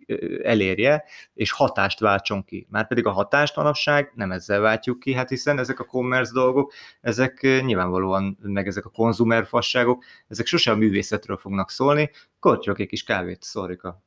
elérje, 0.42 1.04
és 1.35 1.52
hatást 1.52 2.00
váltson 2.00 2.44
ki. 2.44 2.66
Már 2.70 2.87
pedig 2.87 3.06
a 3.06 3.11
hatást 3.11 3.56
manapság 3.56 4.12
nem 4.14 4.33
ezzel 4.33 4.61
váltjuk 4.61 4.98
ki, 4.98 5.12
hát 5.12 5.28
hiszen 5.28 5.59
ezek 5.59 5.80
a 5.80 5.85
commerce 5.85 6.33
dolgok, 6.33 6.72
ezek 7.00 7.40
nyilvánvalóan, 7.40 8.38
meg 8.42 8.66
ezek 8.66 8.85
a 8.85 8.90
konzumer 8.90 9.46
fasságok, 9.46 10.04
ezek 10.28 10.46
sosem 10.46 10.74
a 10.74 10.76
művészetről 10.76 11.37
fognak 11.37 11.70
szólni. 11.70 12.11
Kortyolok 12.38 12.80
egy 12.80 12.88
kis 12.88 13.04
kávét, 13.04 13.42
szorika. 13.42 14.02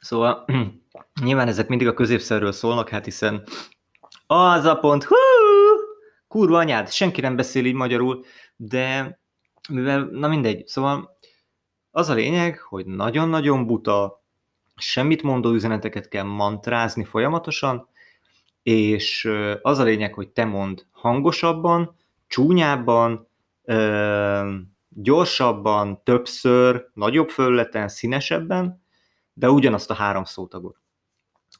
Szóval 0.00 0.44
nyilván 1.24 1.48
ezek 1.48 1.68
mindig 1.68 1.88
a 1.88 1.94
középszerről 1.94 2.52
szólnak, 2.52 2.88
hát 2.88 3.04
hiszen 3.04 3.42
az 4.26 4.64
a 4.64 4.74
pont, 4.74 5.04
hú, 5.04 5.29
kurva 6.30 6.58
anyád, 6.58 6.90
senki 6.90 7.20
nem 7.20 7.36
beszél 7.36 7.64
így 7.64 7.74
magyarul, 7.74 8.24
de 8.56 9.18
mivel, 9.68 10.08
na 10.12 10.28
mindegy, 10.28 10.66
szóval 10.66 11.18
az 11.90 12.08
a 12.08 12.14
lényeg, 12.14 12.58
hogy 12.58 12.86
nagyon-nagyon 12.86 13.66
buta, 13.66 14.24
semmit 14.76 15.22
mondó 15.22 15.52
üzeneteket 15.52 16.08
kell 16.08 16.24
mantrázni 16.24 17.04
folyamatosan, 17.04 17.88
és 18.62 19.30
az 19.62 19.78
a 19.78 19.82
lényeg, 19.82 20.14
hogy 20.14 20.28
te 20.28 20.44
mond 20.44 20.86
hangosabban, 20.90 21.96
csúnyábban, 22.26 23.28
gyorsabban, 24.88 26.02
többször, 26.02 26.90
nagyobb 26.94 27.28
felületen, 27.28 27.88
színesebben, 27.88 28.82
de 29.32 29.50
ugyanazt 29.50 29.90
a 29.90 29.94
három 29.94 30.24
szótagot. 30.24 30.76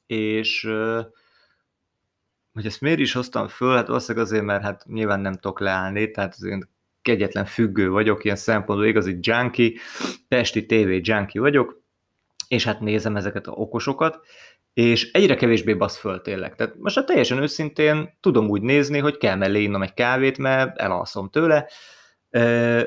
És 0.07 0.71
hogy 2.53 2.67
ezt 2.67 2.81
miért 2.81 2.99
is 2.99 3.13
hoztam 3.13 3.49
föl, 3.49 3.77
hát 3.77 3.87
valószínűleg 3.87 4.27
azért, 4.27 4.45
mert 4.45 4.63
hát 4.63 4.85
nyilván 4.87 5.21
nem 5.21 5.33
tudok 5.33 5.61
leállni, 5.61 6.11
tehát 6.11 6.35
az 6.37 6.43
én 6.43 6.69
kegyetlen 7.03 7.45
függő 7.45 7.91
vagyok, 7.91 8.25
ilyen 8.25 8.37
szempontból 8.37 8.89
igazi 8.89 9.19
junkie, 9.21 9.73
pesti 10.29 10.67
TV 10.67 11.09
junkie 11.09 11.41
vagyok, 11.41 11.83
és 12.49 12.65
hát 12.65 12.81
nézem 12.81 13.17
ezeket 13.17 13.47
a 13.47 13.53
okosokat, 13.53 14.21
és 14.75 15.13
egyre 15.13 15.35
kevésbé 15.35 15.75
basz 15.75 15.99
föl 15.99 16.21
tényleg. 16.21 16.55
Tehát 16.55 16.75
most 16.79 16.95
hát 16.95 17.07
teljesen 17.07 17.43
őszintén 17.43 18.17
tudom 18.21 18.49
úgy 18.49 18.63
nézni, 18.63 18.99
hogy 18.99 19.17
kell 19.17 19.37
mellé 19.37 19.63
innom 19.63 19.83
egy 19.83 19.95
kávét, 19.95 20.39
mert 20.39 20.79
elalszom 20.79 21.31
tőle. 21.31 21.69
E, 22.31 22.87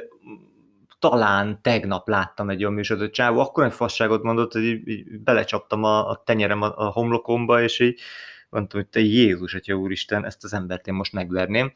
talán 1.00 1.60
tegnap 1.62 2.08
láttam 2.08 2.50
egy 2.50 2.62
olyan 2.62 2.74
műsort, 2.74 3.00
hogy 3.00 3.10
Csávó 3.10 3.40
akkor 3.40 3.64
egy 3.64 3.74
fasságot 3.74 4.24
mondott, 4.24 4.54
hogy 4.54 4.64
így, 4.64 4.88
így 4.88 5.20
belecsaptam 5.20 5.84
a, 5.84 6.10
a 6.10 6.22
tenyerem 6.26 6.62
a, 6.62 6.74
a 6.76 6.92
homlokomba, 6.92 7.62
és 7.62 7.80
így 7.80 8.00
mondtam, 8.54 8.80
hogy 8.80 8.90
te 8.90 9.00
Jézus, 9.00 9.54
atya 9.54 9.74
úristen, 9.74 10.26
ezt 10.26 10.44
az 10.44 10.54
embert 10.54 10.88
én 10.88 10.94
most 10.94 11.14
megverném. 11.14 11.74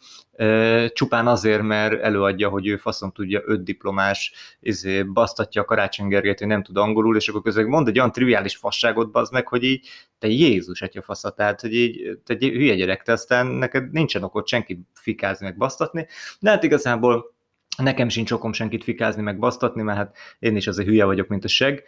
Csupán 0.93 1.27
azért, 1.27 1.61
mert 1.61 2.01
előadja, 2.01 2.49
hogy 2.49 2.67
ő 2.67 2.77
faszom 2.77 3.11
tudja, 3.11 3.41
öt 3.45 3.63
diplomás, 3.63 4.33
izé, 4.59 5.03
basztatja 5.03 5.61
a 5.61 5.65
Karácsony 5.65 6.07
Gergelyt, 6.07 6.39
hogy 6.39 6.47
nem 6.47 6.63
tud 6.63 6.77
angolul, 6.77 7.15
és 7.15 7.27
akkor 7.27 7.41
közben 7.41 7.65
mond 7.65 7.87
egy 7.87 7.97
olyan 7.97 8.11
triviális 8.11 8.55
fasságot, 8.55 9.11
bazd 9.11 9.33
meg, 9.33 9.47
hogy 9.47 9.63
így, 9.63 9.87
te 10.19 10.27
Jézus, 10.27 10.81
atya 10.81 11.01
fasza, 11.01 11.29
tehát, 11.29 11.61
hogy 11.61 11.73
így, 11.73 12.19
te 12.25 12.33
egy 12.33 12.43
hülye 12.43 12.75
gyerek, 12.75 13.03
te 13.03 13.11
aztán 13.11 13.47
neked 13.47 13.91
nincsen 13.91 14.23
okot 14.23 14.47
senki 14.47 14.85
fikázni, 14.93 15.45
meg 15.45 15.57
basztatni, 15.57 16.07
de 16.39 16.49
hát 16.49 16.63
igazából 16.63 17.35
Nekem 17.77 18.09
sincs 18.09 18.31
okom 18.31 18.53
senkit 18.53 18.83
fikázni, 18.83 19.21
meg 19.21 19.39
basztatni, 19.39 19.81
mert 19.81 19.97
hát 19.97 20.17
én 20.39 20.55
is 20.55 20.67
azért 20.67 20.87
hülye 20.87 21.05
vagyok, 21.05 21.27
mint 21.27 21.43
a 21.43 21.47
seg, 21.47 21.83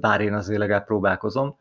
bár 0.00 0.20
én 0.20 0.34
azért 0.34 0.58
legalább 0.58 0.86
próbálkozom. 0.86 1.58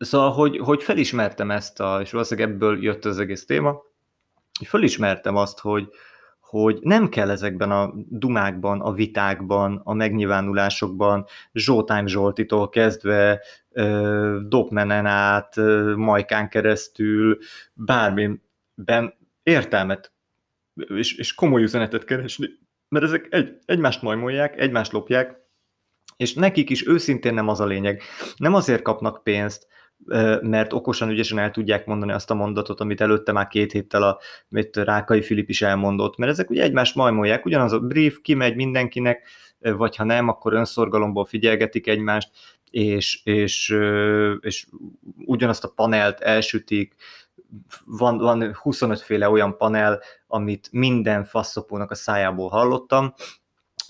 Szóval, 0.00 0.32
hogy, 0.32 0.58
hogy 0.58 0.82
felismertem 0.82 1.50
ezt, 1.50 1.80
a, 1.80 2.00
és 2.00 2.10
valószínűleg 2.10 2.50
ebből 2.50 2.82
jött 2.82 3.04
az 3.04 3.18
egész 3.18 3.46
téma, 3.46 3.82
hogy 4.58 4.66
felismertem 4.66 5.36
azt, 5.36 5.58
hogy, 5.58 5.88
hogy 6.40 6.78
nem 6.80 7.08
kell 7.08 7.30
ezekben 7.30 7.70
a 7.70 7.92
dumákban, 8.08 8.80
a 8.80 8.92
vitákban, 8.92 9.80
a 9.84 9.92
megnyilvánulásokban, 9.92 11.26
Zsoltán 11.52 12.06
Zsoltitól 12.06 12.68
kezdve, 12.68 13.40
Dokmenen 14.48 15.06
át, 15.06 15.56
Majkán 15.96 16.48
keresztül, 16.48 17.38
bármiben 17.72 19.14
értelmet 19.42 20.12
és, 20.74 21.14
és 21.16 21.34
komoly 21.34 21.62
üzenetet 21.62 22.04
keresni, 22.04 22.48
mert 22.88 23.04
ezek 23.04 23.26
egy, 23.30 23.58
egymást 23.64 24.02
majmolják, 24.02 24.60
egymást 24.60 24.92
lopják, 24.92 25.36
és 26.16 26.34
nekik 26.34 26.70
is 26.70 26.86
őszintén 26.86 27.34
nem 27.34 27.48
az 27.48 27.60
a 27.60 27.66
lényeg. 27.66 28.02
Nem 28.36 28.54
azért 28.54 28.82
kapnak 28.82 29.22
pénzt, 29.22 29.68
mert 30.40 30.72
okosan, 30.72 31.10
ügyesen 31.10 31.38
el 31.38 31.50
tudják 31.50 31.86
mondani 31.86 32.12
azt 32.12 32.30
a 32.30 32.34
mondatot, 32.34 32.80
amit 32.80 33.00
előtte 33.00 33.32
már 33.32 33.46
két 33.46 33.72
héttel 33.72 34.02
a 34.02 34.18
mit 34.48 34.76
Rákai 34.76 35.22
Filip 35.22 35.48
is 35.48 35.62
elmondott, 35.62 36.16
mert 36.16 36.32
ezek 36.32 36.50
ugye 36.50 36.62
egymást 36.62 36.94
majmolják, 36.94 37.44
ugyanaz 37.44 37.72
a 37.72 37.80
brief 37.80 38.18
kimegy 38.22 38.56
mindenkinek, 38.56 39.28
vagy 39.58 39.96
ha 39.96 40.04
nem, 40.04 40.28
akkor 40.28 40.52
önszorgalomból 40.52 41.24
figyelgetik 41.24 41.86
egymást, 41.86 42.30
és, 42.70 43.20
és, 43.24 43.76
és 44.40 44.66
ugyanazt 45.24 45.64
a 45.64 45.72
panelt 45.74 46.20
elsütik, 46.20 46.94
van, 47.84 48.18
van 48.18 48.54
25 48.54 49.00
féle 49.00 49.30
olyan 49.30 49.56
panel, 49.56 50.00
amit 50.26 50.68
minden 50.72 51.24
faszopónak 51.24 51.90
a 51.90 51.94
szájából 51.94 52.48
hallottam, 52.48 53.14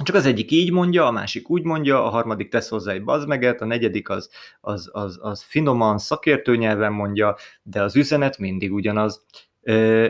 csak 0.02 0.14
az 0.14 0.26
egyik 0.26 0.50
így 0.50 0.72
mondja, 0.72 1.06
a 1.06 1.10
másik 1.10 1.50
úgy 1.50 1.62
mondja, 1.62 2.04
a 2.04 2.08
harmadik 2.08 2.48
tesz 2.48 2.68
hozzá 2.68 2.92
egy 2.92 3.04
bazmeget, 3.04 3.60
a 3.60 3.64
negyedik 3.64 4.08
az, 4.08 4.30
az, 4.60 4.90
az, 4.92 5.18
az 5.22 5.42
finoman, 5.42 5.98
szakértő 5.98 6.56
nyelven 6.56 6.92
mondja, 6.92 7.36
de 7.62 7.82
az 7.82 7.96
üzenet 7.96 8.38
mindig 8.38 8.72
ugyanaz. 8.72 9.24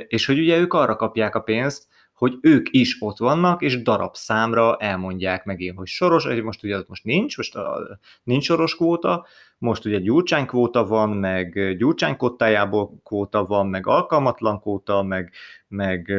És 0.09 0.27
hogy 0.27 0.39
ugye 0.39 0.59
ők 0.59 0.73
arra 0.73 0.97
kapják 0.97 1.35
a 1.35 1.41
pénzt, 1.41 1.89
hogy 2.21 2.39
ők 2.41 2.67
is 2.71 2.97
ott 2.99 3.19
vannak, 3.19 3.63
és 3.63 3.83
darab 3.83 4.15
számra 4.17 4.77
elmondják 4.77 5.45
megint, 5.45 5.77
hogy 5.77 5.87
soros, 5.87 6.25
most 6.43 6.65
ugye 6.65 6.83
most 6.87 7.05
nincs, 7.05 7.37
most 7.37 7.57
a, 7.57 7.99
nincs 8.23 8.45
soros 8.45 8.77
kvóta, 8.77 9.27
most 9.59 9.85
ugye 9.85 9.99
gyurcsány 9.99 10.47
kvóta 10.47 10.87
van, 10.87 11.11
meg 11.11 11.77
gyurcsány 11.77 12.17
kottájából 12.17 13.01
kvóta 13.05 13.45
van, 13.45 13.67
meg 13.67 13.87
alkalmatlan 13.87 14.61
kvóta, 14.61 15.03
meg, 15.03 15.33
meg, 15.69 16.13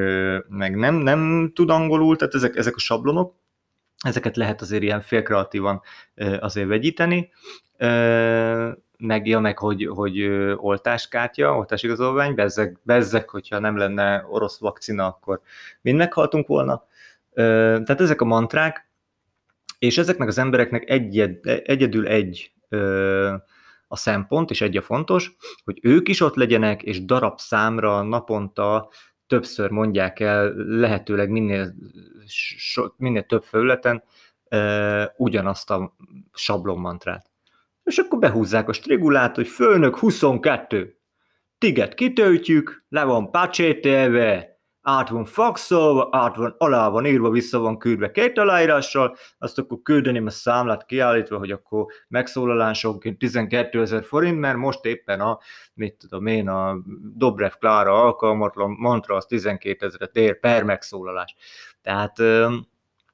meg 0.47 0.75
nem, 0.75 0.95
nem 0.95 1.51
tud 1.55 1.69
angolul, 1.69 2.15
tehát 2.15 2.34
ezek, 2.34 2.55
ezek 2.55 2.75
a 2.75 2.79
sablonok, 2.79 3.40
ezeket 4.01 4.35
lehet 4.35 4.61
azért 4.61 4.83
ilyen 4.83 5.01
félkreatívan 5.01 5.81
azért 6.39 6.67
vegyíteni, 6.67 7.29
meg, 8.97 9.27
ja, 9.27 9.39
meg 9.39 9.57
hogy, 9.57 9.87
hogy 9.93 10.21
oltáskártya, 10.55 11.55
oltásigazolvány, 11.55 12.35
bezzek, 12.35 12.77
bezzek, 12.83 13.29
hogyha 13.29 13.59
nem 13.59 13.77
lenne 13.77 14.25
orosz 14.29 14.59
vakcina, 14.59 15.05
akkor 15.05 15.41
mind 15.81 15.97
meghaltunk 15.97 16.47
volna. 16.47 16.85
Tehát 17.33 18.01
ezek 18.01 18.21
a 18.21 18.25
mantrák, 18.25 18.89
és 19.79 19.97
ezeknek 19.97 20.27
az 20.27 20.37
embereknek 20.37 20.89
egyed, 20.89 21.39
egyedül 21.63 22.07
egy 22.07 22.51
a 23.87 23.95
szempont, 23.95 24.49
és 24.49 24.61
egy 24.61 24.77
a 24.77 24.81
fontos, 24.81 25.35
hogy 25.63 25.79
ők 25.81 26.07
is 26.07 26.21
ott 26.21 26.35
legyenek, 26.35 26.83
és 26.83 27.05
darab 27.05 27.39
számra 27.39 28.01
naponta 28.01 28.89
többször 29.32 29.70
mondják 29.70 30.20
el, 30.20 30.54
lehetőleg 30.56 31.30
minél, 31.30 31.74
so, 32.58 32.86
minél 32.98 33.24
több 33.24 33.44
felületen 33.44 34.04
ugyanazt 35.17 35.72
a 35.72 35.96
sablonmantrát. 36.34 37.30
És 37.84 37.98
akkor 37.98 38.20
behúzzák 38.20 38.70
a 38.70 38.74
strigulát, 38.74 39.36
hogy 39.36 39.48
főnök 39.48 39.98
22, 39.98 40.98
tiget 41.58 41.94
kitöltjük, 41.94 42.86
le 42.89 43.04
van 43.04 43.32
pacsételve, 43.32 44.50
át 44.82 45.10
van 45.10 45.26
faxolva, 45.26 46.10
át 46.12 46.36
van, 46.36 46.56
alá 46.58 46.89
van 46.89 47.06
írva, 47.06 47.30
vissza 47.30 47.60
van 47.60 47.78
küldve 47.78 48.12
két 48.12 48.38
aláírással, 48.38 49.15
azt 49.38 49.60
akkor 49.60 49.82
küldeném 49.82 50.26
a 50.26 50.30
számlát 50.30 50.86
kiállítva, 50.86 51.38
hogy 51.38 51.52
akkor 51.52 51.86
megszólalásonként 52.08 53.17
12 53.17 53.82
ezer 53.82 54.04
forint, 54.04 54.39
mert 54.39 54.58
most 54.58 54.86
éppen 54.86 55.20
a, 55.20 55.39
mit 55.74 55.96
tudom 55.96 56.26
én, 56.26 56.48
a 56.48 56.78
Dobrev 57.15 57.52
Klára 57.60 58.04
alkalmatlan 58.04 58.76
mantra 58.80 59.15
az 59.15 59.26
12 59.26 59.86
ezeret 59.86 60.15
ér 60.15 60.39
per 60.39 60.63
megszólalás. 60.63 61.36
Tehát 61.82 62.17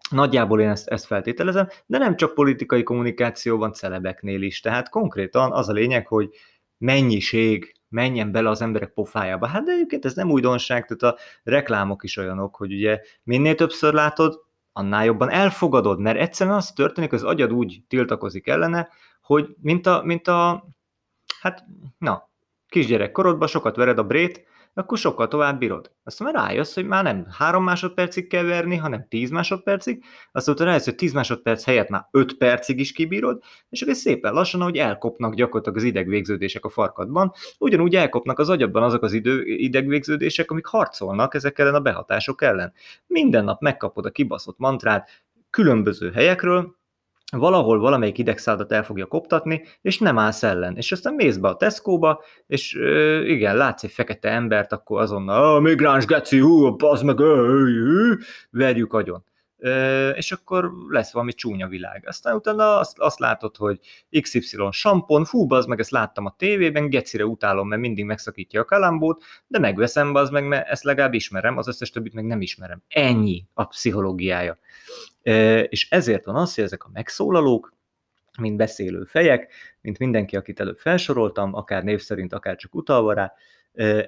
Nagyjából 0.09 0.61
én 0.61 0.69
ezt, 0.69 0.87
ezt 0.87 1.05
feltételezem, 1.05 1.67
de 1.85 1.97
nem 1.97 2.15
csak 2.15 2.33
politikai 2.33 2.83
kommunikációban, 2.83 3.73
celebeknél 3.73 4.41
is. 4.41 4.59
Tehát 4.59 4.89
konkrétan 4.89 5.51
az 5.51 5.69
a 5.69 5.73
lényeg, 5.73 6.07
hogy 6.07 6.29
mennyiség 6.77 7.76
menjen 7.89 8.31
bele 8.31 8.49
az 8.49 8.61
emberek 8.61 8.93
pofájába. 8.93 9.47
Hát 9.47 9.63
de 9.63 9.71
egyébként 9.71 10.05
ez 10.05 10.13
nem 10.13 10.31
újdonság, 10.31 10.85
tehát 10.85 11.15
a 11.15 11.21
reklámok 11.43 12.03
is 12.03 12.17
olyanok, 12.17 12.55
hogy 12.55 12.73
ugye 12.73 13.01
minél 13.23 13.55
többször 13.55 13.93
látod, 13.93 14.45
annál 14.73 15.05
jobban 15.05 15.29
elfogadod, 15.29 15.99
mert 15.99 16.19
egyszerűen 16.19 16.55
az 16.55 16.71
történik, 16.71 17.11
az 17.11 17.23
agyad 17.23 17.53
úgy 17.53 17.81
tiltakozik 17.87 18.47
ellene, 18.47 18.89
hogy 19.21 19.55
mint 19.61 19.87
a, 19.87 20.01
mint 20.03 20.27
a 20.27 20.65
hát, 21.41 21.65
na, 21.97 22.29
kisgyerek 22.67 23.11
korodban 23.11 23.47
sokat 23.47 23.75
vered 23.75 23.97
a 23.97 24.03
brét, 24.03 24.45
akkor 24.77 24.97
sokkal 24.97 25.27
tovább 25.27 25.59
bírod. 25.59 25.91
Aztán 26.03 26.31
már 26.31 26.47
rájössz, 26.47 26.73
hogy 26.73 26.85
már 26.85 27.03
nem 27.03 27.27
három 27.29 27.63
másodpercig 27.63 28.27
kell 28.27 28.43
verni, 28.43 28.75
hanem 28.75 29.07
tíz 29.09 29.29
másodpercig, 29.29 30.03
aztán 30.31 30.53
utána 30.53 30.69
rájössz, 30.69 30.85
hogy 30.85 30.95
tíz 30.95 31.13
másodperc 31.13 31.63
helyett 31.63 31.89
már 31.89 32.07
öt 32.11 32.37
percig 32.37 32.79
is 32.79 32.91
kibírod, 32.91 33.41
és 33.69 33.81
akkor 33.81 33.95
szépen 33.95 34.33
lassan, 34.33 34.61
ahogy 34.61 34.77
elkopnak 34.77 35.33
gyakorlatilag 35.33 35.77
az 35.77 35.83
idegvégződések 35.83 36.65
a 36.65 36.69
farkadban, 36.69 37.31
ugyanúgy 37.59 37.95
elkopnak 37.95 38.39
az 38.39 38.49
agyadban 38.49 38.83
azok 38.83 39.03
az 39.03 39.13
idő, 39.13 39.43
idegvégződések, 39.45 40.51
amik 40.51 40.65
harcolnak 40.65 41.33
ezek 41.33 41.59
ellen 41.59 41.75
a 41.75 41.79
behatások 41.79 42.41
ellen. 42.41 42.73
Minden 43.07 43.43
nap 43.43 43.61
megkapod 43.61 44.05
a 44.05 44.09
kibaszott 44.11 44.57
mantrát 44.57 45.09
különböző 45.49 46.11
helyekről, 46.11 46.76
valahol 47.31 47.79
valamelyik 47.79 48.17
idegszádat 48.17 48.71
el 48.71 48.83
fogja 48.83 49.05
koptatni, 49.05 49.63
és 49.81 49.99
nem 49.99 50.17
állsz 50.17 50.43
ellen. 50.43 50.75
És 50.75 50.91
aztán 50.91 51.13
mész 51.13 51.37
be 51.37 51.47
a 51.47 51.55
Tesco-ba, 51.55 52.23
és 52.47 52.75
ö, 52.75 53.23
igen, 53.25 53.55
látsz 53.55 53.83
egy 53.83 53.91
fekete 53.91 54.29
embert, 54.29 54.71
akkor 54.71 55.01
azonnal, 55.01 55.55
a 55.55 55.59
migráns 55.59 56.05
geci, 56.05 56.39
hú, 56.39 56.75
bazd 56.75 57.03
meg, 57.03 57.17
verjük 58.49 58.93
agyon. 58.93 59.23
Ö, 59.59 60.09
és 60.09 60.31
akkor 60.31 60.71
lesz 60.89 61.13
valami 61.13 61.33
csúnya 61.33 61.67
világ. 61.67 62.03
Aztán 62.07 62.35
utána 62.35 62.77
azt, 62.77 62.99
azt 62.99 63.19
látod, 63.19 63.55
hogy 63.55 63.79
XY 64.21 64.57
sampon, 64.71 65.25
fú, 65.25 65.51
az 65.53 65.65
meg 65.65 65.79
ezt 65.79 65.89
láttam 65.89 66.25
a 66.25 66.35
tévében, 66.37 66.89
gecire 66.89 67.25
utálom, 67.25 67.67
mert 67.67 67.81
mindig 67.81 68.05
megszakítja 68.05 68.61
a 68.61 68.65
kalambót, 68.65 69.23
de 69.47 69.59
megveszem, 69.59 70.15
az 70.15 70.29
meg, 70.29 70.47
mert 70.47 70.67
ezt 70.67 70.83
legalább 70.83 71.13
ismerem, 71.13 71.57
az 71.57 71.67
összes 71.67 71.89
többit 71.89 72.13
meg 72.13 72.25
nem 72.25 72.41
ismerem. 72.41 72.81
Ennyi 72.87 73.45
a 73.53 73.63
pszichológiája. 73.63 74.57
És 75.69 75.89
ezért 75.89 76.25
van 76.25 76.35
az, 76.35 76.55
hogy 76.55 76.63
ezek 76.63 76.83
a 76.83 76.89
megszólalók, 76.93 77.75
mint 78.39 78.57
beszélő 78.57 79.03
fejek, 79.03 79.53
mint 79.81 79.99
mindenki, 79.99 80.35
akit 80.35 80.59
előbb 80.59 80.77
felsoroltam, 80.77 81.53
akár 81.53 81.83
név 81.83 82.01
szerint, 82.01 82.33
akár 82.33 82.55
csak 82.55 82.75
utalva 82.75 83.13
rá, 83.13 83.33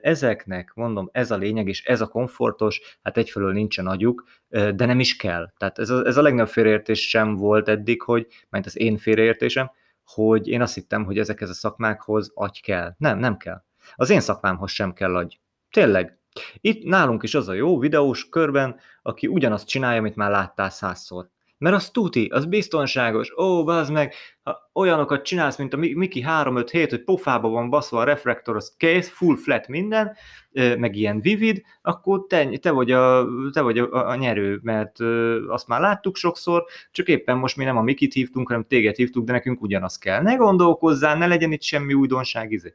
ezeknek, 0.02 0.72
mondom, 0.74 1.10
ez 1.12 1.32
a 1.32 1.38
lényeg, 1.38 1.68
és 1.68 1.86
ez 1.86 2.02
a 2.02 2.08
komfortos, 2.08 2.98
hát 3.04 3.18
egyfelől 3.18 3.54
nincsen 3.54 3.88
agyuk, 3.88 4.24
de 4.50 4.86
nem 4.86 5.00
is 5.00 5.16
kell. 5.16 5.54
Tehát 5.58 5.80
ez 5.80 5.90
a, 5.90 6.06
ez 6.06 6.18
a 6.18 6.22
legnagyobb 6.22 6.48
félreértés 6.48 7.10
sem 7.10 7.36
volt 7.36 7.68
eddig, 7.68 8.02
hogy, 8.02 8.28
mert 8.50 8.66
az 8.66 8.78
én 8.78 8.98
félreértésem, 8.98 9.72
hogy 10.04 10.48
én 10.48 10.62
azt 10.62 10.74
hittem, 10.74 11.06
hogy 11.06 11.18
ezekhez 11.18 11.50
a 11.50 11.54
szakmákhoz 11.54 12.32
agy 12.34 12.62
kell. 12.62 12.96
Nem, 12.98 13.20
nem 13.20 13.38
kell. 13.38 13.64
Az 13.96 14.10
én 14.10 14.20
szakmámhoz 14.20 14.72
sem 14.72 14.94
kell 14.94 15.16
agy. 15.16 15.40
Tényleg, 15.72 16.19
itt 16.62 16.84
nálunk 16.84 17.24
is 17.24 17.36
az 17.36 17.48
a 17.48 17.54
jó 17.54 17.80
videós 17.80 18.30
körben, 18.30 18.80
aki 19.02 19.28
ugyanazt 19.28 19.68
csinálja, 19.68 20.00
amit 20.00 20.16
már 20.16 20.32
láttál 20.32 20.70
százszor. 20.70 21.30
Mert 21.60 21.76
az 21.76 21.90
tuti, 21.90 22.26
az 22.26 22.46
biztonságos. 22.46 23.38
Ó, 23.38 23.64
bazd 23.64 23.92
meg, 23.92 24.14
ha 24.44 24.70
olyanokat 24.74 25.24
csinálsz, 25.24 25.58
mint 25.58 25.74
a 25.74 25.78
Miki 25.78 26.22
357, 26.22 26.90
hogy 26.90 27.04
pofába 27.04 27.50
van 27.50 27.70
baszva 27.70 28.00
a 28.00 28.04
reflektor, 28.04 28.56
az 28.56 28.74
kész, 28.78 29.10
full 29.10 29.36
flat 29.36 29.68
minden, 29.68 30.16
meg 30.52 30.96
ilyen 30.96 31.22
vivid, 31.22 31.62
akkor 31.82 32.26
te, 32.28 32.58
te 32.58 32.72
vagy, 32.72 32.92
a, 32.92 33.28
te 33.52 33.62
vagy 33.62 33.78
a, 33.80 34.10
a 34.10 34.16
nyerő, 34.16 34.60
mert 34.64 35.00
azt 35.48 35.68
már 35.68 35.80
láttuk 35.80 36.16
sokszor, 36.16 36.66
csak 36.92 37.08
éppen 37.08 37.38
most 37.38 37.58
mi 37.58 37.64
nem 37.64 37.78
a 37.78 37.82
Mikit 37.82 38.14
hívtunk, 38.14 38.48
hanem 38.48 38.66
téged 38.68 38.96
hívtuk, 38.96 39.26
de 39.26 39.32
nekünk 39.32 39.62
ugyanaz 39.62 39.98
kell. 39.98 40.22
Ne 40.22 40.36
gondolkozzál, 40.36 41.18
ne 41.18 41.28
legyen 41.28 41.52
itt 41.52 41.62
semmi 41.62 41.94
újdonság, 41.94 42.52
izé. 42.52 42.74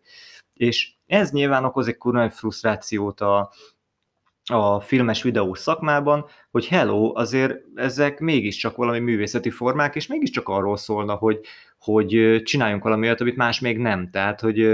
És 0.55 0.94
ez 1.07 1.31
nyilván 1.31 1.65
okoz 1.65 1.89
egy 1.89 1.97
kurva 1.97 2.31
frusztrációt 2.31 3.21
a, 3.21 3.53
a 4.45 4.81
filmes 4.81 5.23
videós 5.23 5.59
szakmában, 5.59 6.27
hogy 6.51 6.67
hello, 6.67 7.13
azért 7.15 7.57
ezek 7.75 8.21
mégiscsak 8.21 8.77
valami 8.77 8.99
művészeti 8.99 9.51
formák, 9.51 9.95
és 9.95 10.07
mégiscsak 10.07 10.49
arról 10.49 10.77
szólna, 10.77 11.15
hogy, 11.15 11.41
hogy 11.79 12.41
csináljunk 12.45 12.83
valami 12.83 13.07
olyat, 13.07 13.21
amit 13.21 13.37
más 13.37 13.61
még 13.61 13.79
nem. 13.79 14.11
Tehát, 14.11 14.41
hogy, 14.41 14.67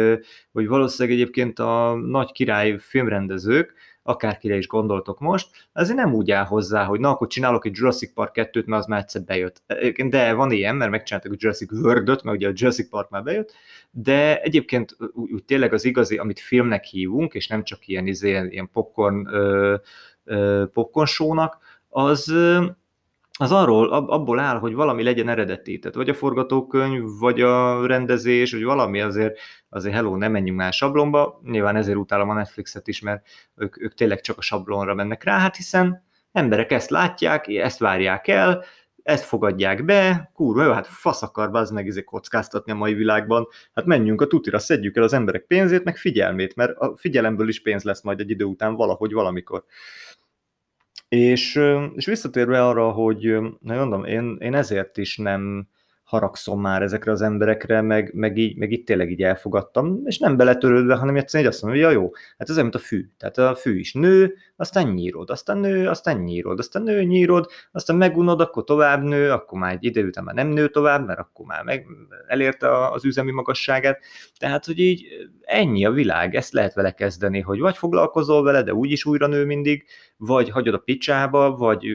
hogy 0.52 0.66
valószínűleg 0.66 1.18
egyébként 1.18 1.58
a 1.58 1.94
nagy 1.94 2.32
király 2.32 2.76
filmrendezők 2.78 3.74
akárkire 4.02 4.56
is 4.56 4.66
gondoltok 4.66 5.18
most, 5.18 5.48
azért 5.72 5.96
nem 5.96 6.14
úgy 6.14 6.30
áll 6.30 6.44
hozzá, 6.44 6.84
hogy 6.84 7.00
na, 7.00 7.08
akkor 7.08 7.26
csinálok 7.26 7.66
egy 7.66 7.76
Jurassic 7.76 8.12
Park 8.14 8.34
2-t, 8.34 8.64
mert 8.64 8.82
az 8.82 8.86
már 8.86 9.00
egyszer 9.00 9.22
bejött. 9.22 9.62
De 10.08 10.32
van 10.32 10.50
ilyen, 10.50 10.76
mert 10.76 10.90
megcsináltak 10.90 11.32
a 11.32 11.36
Jurassic 11.38 11.72
World-öt, 11.72 12.22
mert 12.22 12.36
ugye 12.36 12.48
a 12.48 12.52
Jurassic 12.54 12.88
Park 12.88 13.10
már 13.10 13.22
bejött, 13.22 13.52
de 13.90 14.40
egyébként 14.40 14.96
úgy, 15.12 15.32
úgy 15.32 15.44
tényleg 15.44 15.72
az 15.72 15.84
igazi, 15.84 16.16
amit 16.16 16.40
filmnek 16.40 16.84
hívunk, 16.84 17.34
és 17.34 17.46
nem 17.46 17.64
csak 17.64 17.88
ilyen, 17.88 18.06
izé, 18.06 18.46
ilyen 18.50 18.70
popcorn, 18.72 19.26
ö, 19.26 19.76
ö, 20.24 20.64
popcorn 20.72 21.06
show-nak, 21.06 21.58
az, 21.88 22.34
az 23.40 23.52
arról, 23.52 23.92
abból 23.92 24.38
áll, 24.38 24.58
hogy 24.58 24.74
valami 24.74 25.02
legyen 25.02 25.28
eredeti, 25.28 25.78
tehát 25.78 25.96
vagy 25.96 26.08
a 26.08 26.14
forgatókönyv, 26.14 27.02
vagy 27.18 27.40
a 27.40 27.86
rendezés, 27.86 28.52
vagy 28.52 28.64
valami 28.64 29.00
azért, 29.00 29.38
azért 29.68 29.94
hello, 29.94 30.16
nem 30.16 30.32
menjünk 30.32 30.58
már 30.58 30.72
sablonba, 30.72 31.40
nyilván 31.44 31.76
ezért 31.76 31.96
utálom 31.96 32.30
a 32.30 32.34
Netflixet 32.34 32.88
is, 32.88 33.00
mert 33.00 33.26
ők, 33.56 33.82
ők 33.82 33.94
tényleg 33.94 34.20
csak 34.20 34.38
a 34.38 34.40
sablonra 34.40 34.94
mennek 34.94 35.24
rá, 35.24 35.38
hát 35.38 35.56
hiszen 35.56 36.04
emberek 36.32 36.72
ezt 36.72 36.90
látják, 36.90 37.48
ezt 37.48 37.78
várják 37.78 38.28
el, 38.28 38.64
ezt 39.02 39.24
fogadják 39.24 39.84
be, 39.84 40.30
kurva 40.34 40.64
jó, 40.64 40.72
hát 40.72 40.86
fasz 40.86 41.22
akar 41.22 41.48
az 41.52 41.70
meg 41.70 41.86
izé 41.86 42.04
kockáztatni 42.04 42.72
a 42.72 42.74
mai 42.74 42.94
világban, 42.94 43.46
hát 43.74 43.84
menjünk 43.84 44.20
a 44.20 44.26
tutira, 44.26 44.58
szedjük 44.58 44.96
el 44.96 45.02
az 45.02 45.12
emberek 45.12 45.44
pénzét, 45.44 45.84
meg 45.84 45.96
figyelmét, 45.96 46.56
mert 46.56 46.76
a 46.76 46.96
figyelemből 46.96 47.48
is 47.48 47.62
pénz 47.62 47.82
lesz 47.82 48.02
majd 48.02 48.20
egy 48.20 48.30
idő 48.30 48.44
után 48.44 48.74
valahogy, 48.74 49.12
valamikor. 49.12 49.64
És, 51.10 51.60
és 51.94 52.06
visszatérve 52.06 52.66
arra, 52.66 52.90
hogy, 52.90 53.36
na 53.60 53.74
mondom, 53.74 54.04
én, 54.04 54.36
én 54.40 54.54
ezért 54.54 54.96
is 54.96 55.16
nem 55.16 55.68
haragszom 56.04 56.60
már 56.60 56.82
ezekre 56.82 57.10
az 57.10 57.22
emberekre, 57.22 57.80
meg, 57.80 58.10
meg, 58.14 58.36
így, 58.36 58.56
meg 58.56 58.72
itt 58.72 58.86
tényleg 58.86 59.10
így 59.10 59.22
elfogadtam, 59.22 60.00
és 60.04 60.18
nem 60.18 60.36
beletörődve, 60.36 60.94
hanem 60.94 61.16
egyszerűen 61.16 61.48
így 61.48 61.54
azt 61.54 61.62
mondom, 61.62 61.82
hogy 61.82 61.90
ja 61.90 62.00
jó, 62.00 62.10
hát 62.38 62.48
ez 62.48 62.50
olyan, 62.50 62.62
mint 62.62 62.82
a 62.82 62.86
fű. 62.86 63.08
Tehát 63.18 63.38
a 63.38 63.54
fű 63.54 63.78
is 63.78 63.92
nő, 63.92 64.34
aztán 64.60 64.88
nyírod, 64.88 65.30
aztán 65.30 65.58
nő, 65.58 65.88
aztán 65.88 66.16
nyírod, 66.16 66.58
aztán 66.58 66.82
nő, 66.82 67.02
nyírod, 67.02 67.50
aztán 67.72 67.96
megunod, 67.96 68.40
akkor 68.40 68.64
tovább 68.64 69.02
nő, 69.02 69.30
akkor 69.30 69.58
már 69.58 69.72
egy 69.72 69.84
idő 69.84 70.06
után 70.06 70.24
már 70.24 70.34
nem 70.34 70.48
nő 70.48 70.68
tovább, 70.68 71.06
mert 71.06 71.18
akkor 71.18 71.46
már 71.46 71.64
meg 71.64 71.86
elérte 72.26 72.90
az 72.90 73.04
üzemi 73.04 73.30
magasságát. 73.30 74.00
Tehát, 74.38 74.64
hogy 74.64 74.78
így 74.78 75.06
ennyi 75.40 75.84
a 75.84 75.90
világ, 75.90 76.34
ezt 76.34 76.52
lehet 76.52 76.74
vele 76.74 76.90
kezdeni, 76.90 77.40
hogy 77.40 77.58
vagy 77.58 77.76
foglalkozol 77.76 78.42
vele, 78.42 78.62
de 78.62 78.74
úgyis 78.74 79.04
újra 79.04 79.26
nő 79.26 79.44
mindig, 79.44 79.84
vagy 80.16 80.50
hagyod 80.50 80.74
a 80.74 80.78
picsába, 80.78 81.56
vagy 81.56 81.86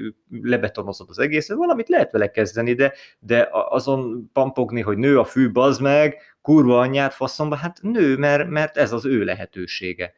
lebetonozod 0.41 1.09
az 1.09 1.19
egészet, 1.19 1.57
valamit 1.57 1.89
lehet 1.89 2.11
vele 2.11 2.31
kezdeni, 2.31 2.73
de, 2.73 2.93
de 3.19 3.49
azon 3.51 4.29
pampogni, 4.33 4.81
hogy 4.81 4.97
nő 4.97 5.19
a 5.19 5.23
fű, 5.23 5.51
bazd 5.51 5.81
meg, 5.81 6.34
kurva 6.45 6.79
anyját 6.79 7.13
faszomba, 7.13 7.55
hát 7.55 7.79
nő, 7.81 8.17
mert, 8.17 8.49
mert 8.49 8.77
ez 8.77 8.91
az 8.91 9.05
ő 9.05 9.23
lehetősége. 9.23 10.13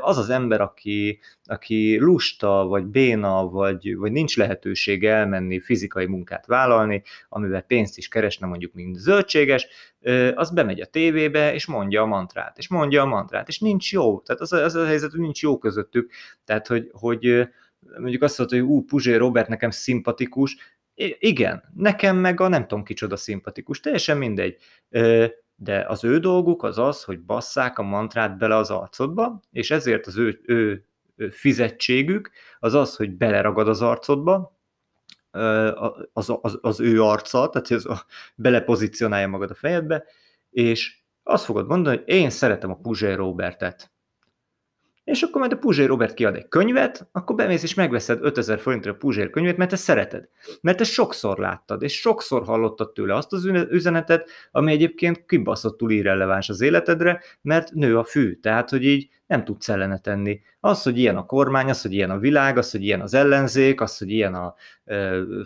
Az 0.00 0.18
az 0.18 0.30
ember, 0.30 0.60
aki, 0.60 1.20
aki 1.44 1.98
lusta, 1.98 2.66
vagy 2.66 2.84
béna, 2.84 3.48
vagy, 3.48 3.96
vagy 3.96 4.12
nincs 4.12 4.36
lehetősége 4.36 5.12
elmenni 5.12 5.60
fizikai 5.60 6.06
munkát 6.06 6.46
vállalni, 6.46 7.02
amivel 7.28 7.62
pénzt 7.62 7.98
is 7.98 8.08
keresne 8.08 8.46
mondjuk, 8.46 8.72
mint 8.72 8.96
zöldséges, 8.96 9.66
az 10.34 10.50
bemegy 10.50 10.80
a 10.80 10.86
tévébe, 10.86 11.54
és 11.54 11.66
mondja 11.66 12.02
a 12.02 12.06
mantrát, 12.06 12.58
és 12.58 12.68
mondja 12.68 13.02
a 13.02 13.06
mantrát, 13.06 13.48
és 13.48 13.58
nincs 13.58 13.92
jó. 13.92 14.20
Tehát 14.20 14.40
az, 14.40 14.52
az 14.52 14.74
a 14.74 14.86
helyzet, 14.86 15.10
hogy 15.10 15.20
nincs 15.20 15.42
jó 15.42 15.58
közöttük. 15.58 16.10
Tehát, 16.44 16.66
hogy, 16.66 16.88
hogy 16.92 17.48
mondjuk 17.98 18.22
azt 18.22 18.38
mondta, 18.38 18.56
hogy 18.56 18.64
ú, 18.64 18.84
Puzsé 18.84 19.14
Robert 19.14 19.48
nekem 19.48 19.70
szimpatikus, 19.70 20.56
igen, 21.18 21.62
nekem 21.74 22.16
meg 22.16 22.40
a 22.40 22.48
nem 22.48 22.66
tudom 22.66 22.84
kicsoda 22.84 23.16
szimpatikus, 23.16 23.80
teljesen 23.80 24.16
mindegy. 24.16 24.56
De 25.60 25.84
az 25.88 26.04
ő 26.04 26.18
dolguk 26.18 26.62
az 26.62 26.78
az, 26.78 27.04
hogy 27.04 27.20
basszák 27.20 27.78
a 27.78 27.82
mantrát 27.82 28.38
bele 28.38 28.56
az 28.56 28.70
arcodba, 28.70 29.40
és 29.50 29.70
ezért 29.70 30.06
az 30.06 30.16
ő, 30.16 30.40
ő, 30.44 30.84
fizetségük 31.30 32.30
az 32.58 32.74
az, 32.74 32.96
hogy 32.96 33.16
beleragad 33.16 33.68
az 33.68 33.82
arcodba, 33.82 34.56
az, 36.12 36.32
az, 36.40 36.58
az 36.60 36.80
ő 36.80 37.02
arca, 37.02 37.48
tehát 37.48 37.70
ez 37.70 37.84
a, 37.84 38.04
belepozícionálja 38.34 39.28
magad 39.28 39.50
a 39.50 39.54
fejedbe, 39.54 40.04
és 40.50 40.98
azt 41.22 41.44
fogod 41.44 41.66
mondani, 41.66 41.96
hogy 41.96 42.08
én 42.08 42.30
szeretem 42.30 42.70
a 42.70 42.76
Puzsé 42.76 43.12
Robertet 43.12 43.90
és 45.08 45.22
akkor 45.22 45.40
majd 45.40 45.52
a 45.52 45.56
Puzsér 45.56 45.86
Robert 45.86 46.14
kiad 46.14 46.36
egy 46.36 46.48
könyvet, 46.48 47.08
akkor 47.12 47.36
bemész 47.36 47.62
és 47.62 47.74
megveszed 47.74 48.18
5000 48.22 48.58
forintra 48.58 48.90
a 48.90 48.94
Puzsér 48.94 49.30
könyvet, 49.30 49.56
mert 49.56 49.70
te 49.70 49.76
szereted. 49.76 50.28
Mert 50.60 50.78
te 50.78 50.84
sokszor 50.84 51.38
láttad, 51.38 51.82
és 51.82 52.00
sokszor 52.00 52.44
hallottad 52.44 52.92
tőle 52.92 53.14
azt 53.14 53.32
az 53.32 53.44
üzenetet, 53.70 54.30
ami 54.50 54.72
egyébként 54.72 55.24
kibaszottul 55.26 55.90
irreleváns 55.90 56.48
az 56.48 56.60
életedre, 56.60 57.20
mert 57.42 57.72
nő 57.72 57.98
a 57.98 58.04
fű, 58.04 58.34
tehát 58.34 58.70
hogy 58.70 58.84
így 58.84 59.08
nem 59.26 59.44
tudsz 59.44 59.68
ellene 59.68 59.98
tenni. 59.98 60.40
Az, 60.60 60.82
hogy 60.82 60.98
ilyen 60.98 61.16
a 61.16 61.26
kormány, 61.26 61.68
az, 61.68 61.82
hogy 61.82 61.92
ilyen 61.92 62.10
a 62.10 62.18
világ, 62.18 62.58
az, 62.58 62.70
hogy 62.70 62.82
ilyen 62.84 63.00
az 63.00 63.14
ellenzék, 63.14 63.80
az, 63.80 63.98
hogy 63.98 64.10
ilyen 64.10 64.34
a 64.34 64.54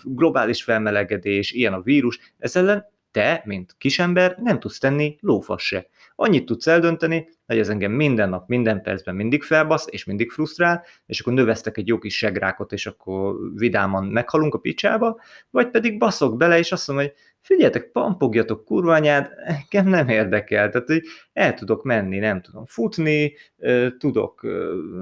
globális 0.04 0.62
felmelegedés, 0.62 1.52
ilyen 1.52 1.72
a 1.72 1.80
vírus, 1.80 2.32
ez 2.38 2.56
ellen 2.56 2.91
te, 3.12 3.42
mint 3.44 3.74
kisember 3.78 4.36
nem 4.42 4.60
tudsz 4.60 4.78
tenni 4.78 5.16
lófasz 5.20 5.62
se. 5.62 5.86
Annyit 6.14 6.44
tudsz 6.44 6.66
eldönteni, 6.66 7.28
hogy 7.46 7.58
ez 7.58 7.68
engem 7.68 7.92
minden 7.92 8.28
nap, 8.28 8.48
minden 8.48 8.82
percben 8.82 9.14
mindig 9.14 9.42
felbasz, 9.42 9.86
és 9.90 10.04
mindig 10.04 10.30
frusztrál, 10.30 10.84
és 11.06 11.20
akkor 11.20 11.32
növesztek 11.32 11.76
egy 11.76 11.86
jó 11.86 11.98
kis 11.98 12.16
segrákot, 12.16 12.72
és 12.72 12.86
akkor 12.86 13.36
vidáman 13.54 14.04
meghalunk 14.04 14.54
a 14.54 14.58
picsába, 14.58 15.20
vagy 15.50 15.70
pedig 15.70 15.98
baszok 15.98 16.36
bele, 16.36 16.58
és 16.58 16.72
azt 16.72 16.88
mondom, 16.88 17.06
hogy 17.06 17.14
figyeljetek, 17.42 17.90
pampogjatok 17.90 18.64
kurva 18.64 18.94
anyád, 18.94 19.30
engem 19.44 19.86
nem 19.86 20.08
érdekel, 20.08 20.68
tehát 20.70 20.86
hogy 20.86 21.02
el 21.32 21.54
tudok 21.54 21.82
menni, 21.82 22.18
nem 22.18 22.40
tudom 22.40 22.64
futni, 22.64 23.36
tudok, 23.98 24.46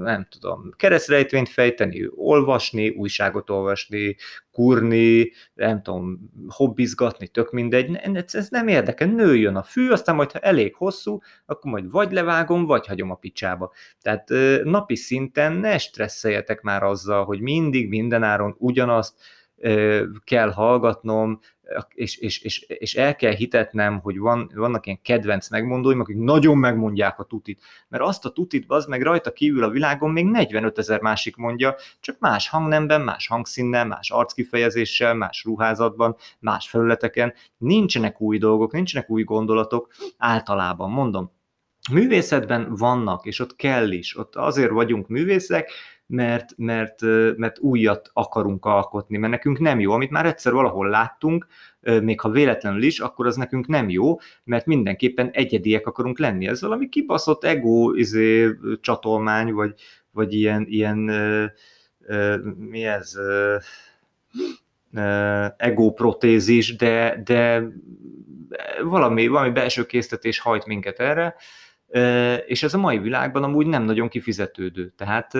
nem 0.03 0.27
tudom, 0.29 0.71
keresztrejtvényt 0.77 1.49
fejteni, 1.49 2.09
olvasni, 2.15 2.89
újságot 2.89 3.49
olvasni, 3.49 4.15
kurni, 4.51 5.31
nem 5.53 5.81
tudom, 5.81 6.19
hobbizgatni, 6.47 7.27
tök 7.27 7.51
mindegy, 7.51 7.99
ez 8.31 8.49
nem 8.49 8.67
érdekel, 8.67 9.07
nőjön 9.07 9.55
a 9.55 9.63
fű, 9.63 9.89
aztán 9.89 10.15
majd 10.15 10.31
ha 10.31 10.39
elég 10.39 10.75
hosszú, 10.75 11.19
akkor 11.45 11.71
majd 11.71 11.91
vagy 11.91 12.11
levágom, 12.11 12.65
vagy 12.65 12.87
hagyom 12.87 13.11
a 13.11 13.15
picsába. 13.15 13.71
Tehát 14.01 14.29
napi 14.63 14.95
szinten 14.95 15.53
ne 15.53 15.77
stresszeljetek 15.77 16.61
már 16.61 16.83
azzal, 16.83 17.25
hogy 17.25 17.41
mindig, 17.41 17.89
mindenáron 17.89 18.55
ugyanazt 18.57 19.13
kell 20.23 20.51
hallgatnom, 20.51 21.39
és, 21.93 22.17
és, 22.17 22.41
és, 22.41 22.59
és 22.67 22.95
el 22.95 23.15
kell 23.15 23.33
hitetnem, 23.33 23.99
hogy 23.99 24.17
van, 24.17 24.51
vannak 24.55 24.85
ilyen 24.85 25.01
kedvenc 25.01 25.49
megmondóim, 25.49 25.99
akik 25.99 26.15
nagyon 26.17 26.57
megmondják 26.57 27.19
a 27.19 27.23
tutit, 27.23 27.61
mert 27.87 28.03
azt 28.03 28.25
a 28.25 28.31
tutit 28.31 28.65
az 28.67 28.85
meg 28.85 29.01
rajta 29.01 29.31
kívül 29.31 29.63
a 29.63 29.69
világon 29.69 30.11
még 30.11 30.25
45 30.25 30.77
ezer 30.77 31.01
másik 31.01 31.35
mondja, 31.35 31.75
csak 31.99 32.19
más 32.19 32.49
hangnemben, 32.49 33.01
más 33.01 33.27
hangszínnel, 33.27 33.85
más 33.85 34.09
arckifejezéssel, 34.11 35.13
más 35.13 35.43
ruházatban, 35.43 36.15
más 36.39 36.69
felületeken, 36.69 37.33
nincsenek 37.57 38.21
új 38.21 38.37
dolgok, 38.37 38.71
nincsenek 38.71 39.09
új 39.09 39.23
gondolatok, 39.23 39.93
általában 40.17 40.91
mondom, 40.91 41.31
művészetben 41.91 42.75
vannak, 42.75 43.25
és 43.25 43.39
ott 43.39 43.55
kell 43.55 43.91
is, 43.91 44.17
ott 44.17 44.35
azért 44.35 44.71
vagyunk 44.71 45.07
művészek, 45.07 45.71
mert, 46.11 46.53
mert, 46.57 47.01
mert 47.37 47.59
újat 47.59 48.09
akarunk 48.13 48.65
alkotni, 48.65 49.17
mert 49.17 49.31
nekünk 49.31 49.59
nem 49.59 49.79
jó, 49.79 49.91
amit 49.91 50.09
már 50.09 50.25
egyszer 50.25 50.53
valahol 50.53 50.89
láttunk, 50.89 51.47
még 52.01 52.19
ha 52.19 52.29
véletlenül 52.29 52.83
is, 52.83 52.99
akkor 52.99 53.25
az 53.25 53.35
nekünk 53.35 53.67
nem 53.67 53.89
jó, 53.89 54.19
mert 54.43 54.65
mindenképpen 54.65 55.29
egyediek 55.31 55.87
akarunk 55.87 56.19
lenni. 56.19 56.47
Ez 56.47 56.61
valami 56.61 56.89
kibaszott 56.89 57.43
ego 57.43 57.93
izé, 57.93 58.49
csatolmány, 58.81 59.53
vagy, 59.53 59.73
vagy 60.11 60.33
ilyen, 60.33 60.65
ilyen 60.67 60.97
mi 62.57 62.83
ez, 62.83 63.17
ego 65.57 65.91
protézis, 65.91 66.75
de, 66.75 67.21
de 67.23 67.63
valami, 68.83 69.27
valami 69.27 69.49
belső 69.49 69.85
késztetés 69.85 70.39
hajt 70.39 70.65
minket 70.65 70.99
erre, 70.99 71.35
és 72.45 72.63
ez 72.63 72.73
a 72.73 72.77
mai 72.77 72.99
világban 72.99 73.43
amúgy 73.43 73.65
nem 73.65 73.83
nagyon 73.83 74.07
kifizetődő. 74.07 74.93
Tehát 74.97 75.33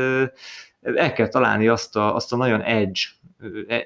el 0.82 1.14
kell 1.14 1.28
találni 1.28 1.68
azt 1.68 1.96
a, 1.96 2.16
azt 2.16 2.34
a 2.34 2.38
nagyon 2.38 2.62
edge, 2.62 3.00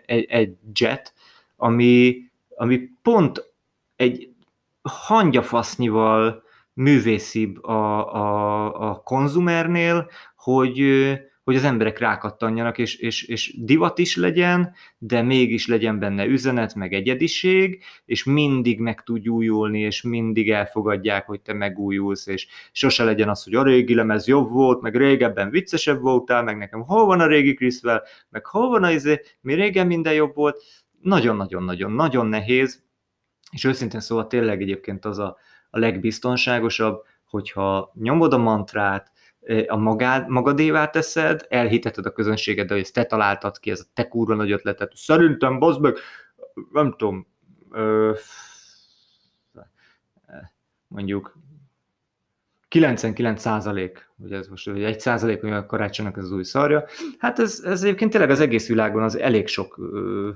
egy, 0.05 0.25
egy 0.29 0.57
jet, 0.73 1.13
ami, 1.55 2.17
ami 2.55 2.89
pont 3.01 3.53
egy 3.95 4.29
hangyafasznyival 4.81 6.43
művészibb 6.73 7.63
a, 7.63 8.13
a, 8.15 8.89
a 8.89 8.95
konzumernél, 8.95 10.09
hogy, 10.35 10.79
hogy 11.45 11.55
az 11.55 11.63
emberek 11.63 11.99
rákattanjanak, 11.99 12.77
és, 12.77 12.95
és, 12.95 13.23
és 13.23 13.55
divat 13.57 13.97
is 13.97 14.15
legyen, 14.15 14.73
de 14.97 15.21
mégis 15.21 15.67
legyen 15.67 15.99
benne 15.99 16.25
üzenet, 16.25 16.75
meg 16.75 16.93
egyediség, 16.93 17.83
és 18.05 18.23
mindig 18.23 18.79
meg 18.79 19.03
tud 19.03 19.27
újulni, 19.27 19.79
és 19.79 20.01
mindig 20.01 20.51
elfogadják, 20.51 21.25
hogy 21.25 21.41
te 21.41 21.53
megújulsz, 21.53 22.27
és 22.27 22.47
sose 22.71 23.03
legyen 23.03 23.29
az, 23.29 23.43
hogy 23.43 23.55
a 23.55 23.63
régi 23.63 23.95
lemez 23.95 24.27
jobb 24.27 24.49
volt, 24.49 24.81
meg 24.81 24.95
régebben 24.95 25.49
viccesebb 25.49 26.01
voltál, 26.01 26.43
meg 26.43 26.57
nekem 26.57 26.81
hol 26.81 27.05
van 27.05 27.19
a 27.19 27.27
régi 27.27 27.53
Chriswell, 27.53 28.03
meg 28.29 28.45
hol 28.45 28.69
van 28.69 28.83
a 28.83 28.91
izé, 28.91 29.21
mi 29.41 29.53
régen 29.53 29.87
minden 29.87 30.13
jobb 30.13 30.35
volt. 30.35 30.63
Nagyon-nagyon-nagyon-nagyon 31.01 32.25
nehéz, 32.25 32.83
és 33.51 33.63
őszintén 33.63 33.99
szóval 33.99 34.27
tényleg 34.27 34.61
egyébként 34.61 35.05
az 35.05 35.19
a, 35.19 35.37
a 35.69 35.79
legbiztonságosabb, 35.79 37.03
hogyha 37.25 37.91
nyomod 37.93 38.33
a 38.33 38.37
mantrát, 38.37 39.11
a 39.67 39.75
magád, 39.75 40.29
magadévá 40.29 40.89
teszed, 40.89 41.45
elhiteted 41.49 42.05
a 42.05 42.11
közönséged, 42.11 42.69
hogy 42.69 42.79
ezt 42.79 42.93
te 42.93 43.05
találtad 43.05 43.59
ki, 43.59 43.71
ez 43.71 43.79
a 43.79 43.89
te 43.93 44.07
kurva 44.07 44.35
nagy 44.35 44.51
ötletet. 44.51 44.91
Szerintem, 44.95 45.59
bazd 45.59 45.81
meg, 45.81 45.95
nem 46.71 46.95
tudom, 46.97 47.27
ö, 47.71 48.13
mondjuk 50.87 51.37
99 52.67 53.41
százalék, 53.41 54.09
ugye 54.17 54.37
ez 54.37 54.47
most 54.47 54.67
egy 54.67 54.99
százalék, 54.99 55.41
hogy 55.41 55.51
a 55.51 55.65
karácsonynak 55.65 56.17
ez 56.17 56.23
az 56.23 56.31
új 56.31 56.43
szarja, 56.43 56.85
hát 57.17 57.39
ez, 57.39 57.61
ez 57.65 57.83
egyébként 57.83 58.11
tényleg 58.11 58.29
az 58.29 58.39
egész 58.39 58.67
világon 58.67 59.03
az 59.03 59.17
elég 59.17 59.47
sok 59.47 59.77
ö, 59.77 60.29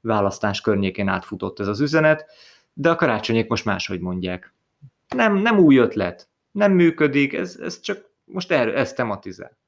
választás 0.00 0.60
környékén 0.60 1.08
átfutott 1.08 1.60
ez 1.60 1.68
az 1.68 1.80
üzenet, 1.80 2.26
de 2.72 2.90
a 2.90 2.94
karácsonyék 2.94 3.48
most 3.48 3.64
máshogy 3.64 4.00
mondják. 4.00 4.54
Nem, 5.14 5.36
nem 5.36 5.58
új 5.58 5.76
ötlet, 5.76 6.28
nem 6.50 6.72
működik, 6.72 7.32
ez, 7.32 7.58
ez 7.62 7.80
csak 7.80 8.04
most 8.26 8.52
erről, 8.52 8.74
ezt 8.74 8.96
tematizál. 8.96 9.58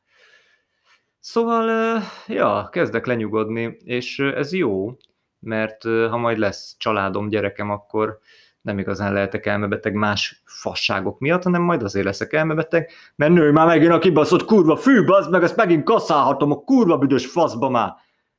Szóval, 1.21 2.01
ja, 2.27 2.69
kezdek 2.73 3.07
lenyugodni, 3.07 3.77
és 3.85 4.19
ez 4.19 4.53
jó, 4.53 4.97
mert 5.39 5.83
ha 5.83 6.17
majd 6.17 6.39
lesz 6.39 6.75
családom, 6.79 7.29
gyerekem, 7.29 7.71
akkor 7.71 8.19
nem 8.61 8.79
igazán 8.79 9.13
lehetek 9.13 9.47
elmebeteg 9.47 9.95
más 9.95 10.43
fasságok 10.45 11.19
miatt, 11.19 11.43
hanem 11.43 11.63
majd 11.63 11.83
azért 11.83 12.05
leszek 12.05 12.33
elmebeteg, 12.33 12.91
mert 13.17 13.33
nő 13.33 13.53
már 13.53 13.67
megint 13.67 13.93
a 13.93 13.99
kibaszott 13.99 14.45
kurva 14.45 14.77
fű, 14.77 15.05
az 15.07 15.29
meg 15.29 15.43
ezt 15.43 15.57
megint 15.57 15.85
kaszálhatom 15.85 16.51
a 16.51 16.61
kurva 16.65 16.99
büdös 16.99 17.27
faszba 17.27 17.69
már. 17.69 17.93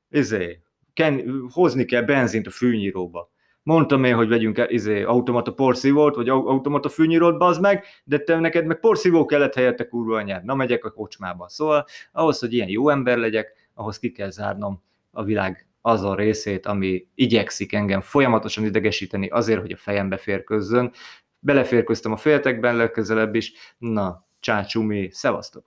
Izé, 0.10 0.62
ken, 0.94 1.44
hozni 1.54 1.86
kell 1.86 2.02
benzint 2.02 2.48
a 2.48 2.52
fűnyíróba. 2.52 3.30
Mondtam 3.64 4.04
én, 4.04 4.16
hogy 4.16 4.28
vegyünk 4.28 4.66
izé, 4.68 5.04
automata 5.04 5.54
porszívót, 5.54 6.16
vagy 6.16 6.30
automata 6.30 6.90
fűnyírót, 6.90 7.38
bazd 7.38 7.62
meg, 7.62 7.86
de 8.04 8.20
te 8.20 8.40
neked 8.40 8.66
meg 8.66 8.80
porszívó 8.80 9.26
kellett 9.26 9.54
helyette 9.54 9.88
kurva 9.88 10.18
anyád. 10.18 10.44
Na 10.44 10.56
megyek 10.56 10.86
a 10.86 10.92
kocsmába. 10.92 11.50
Szóval 11.50 11.86
ahhoz, 12.12 12.40
hogy 12.40 12.54
ilyen 12.54 12.70
jó 12.70 12.90
ember 12.90 13.18
legyek, 13.18 13.70
ahhoz 13.74 14.00
ki 14.00 14.12
kell 14.12 14.30
zárnom 14.30 14.84
a 15.12 15.24
világ 15.24 15.68
azon 15.82 16.16
részét, 16.16 16.66
ami 16.66 17.08
igyekszik 17.16 17.74
engem 17.74 18.02
folyamatosan 18.02 18.66
idegesíteni 18.66 19.28
azért, 19.28 19.60
hogy 19.62 19.72
a 19.72 19.78
fejembe 19.78 20.18
férközzön. 20.18 20.92
Beleférköztem 21.40 22.12
a 22.12 22.18
féltekben 22.18 22.76
legközelebb 22.76 23.36
is. 23.36 23.54
Na, 23.78 24.28
csácsumi, 24.40 25.10
szevasztok! 25.12 25.66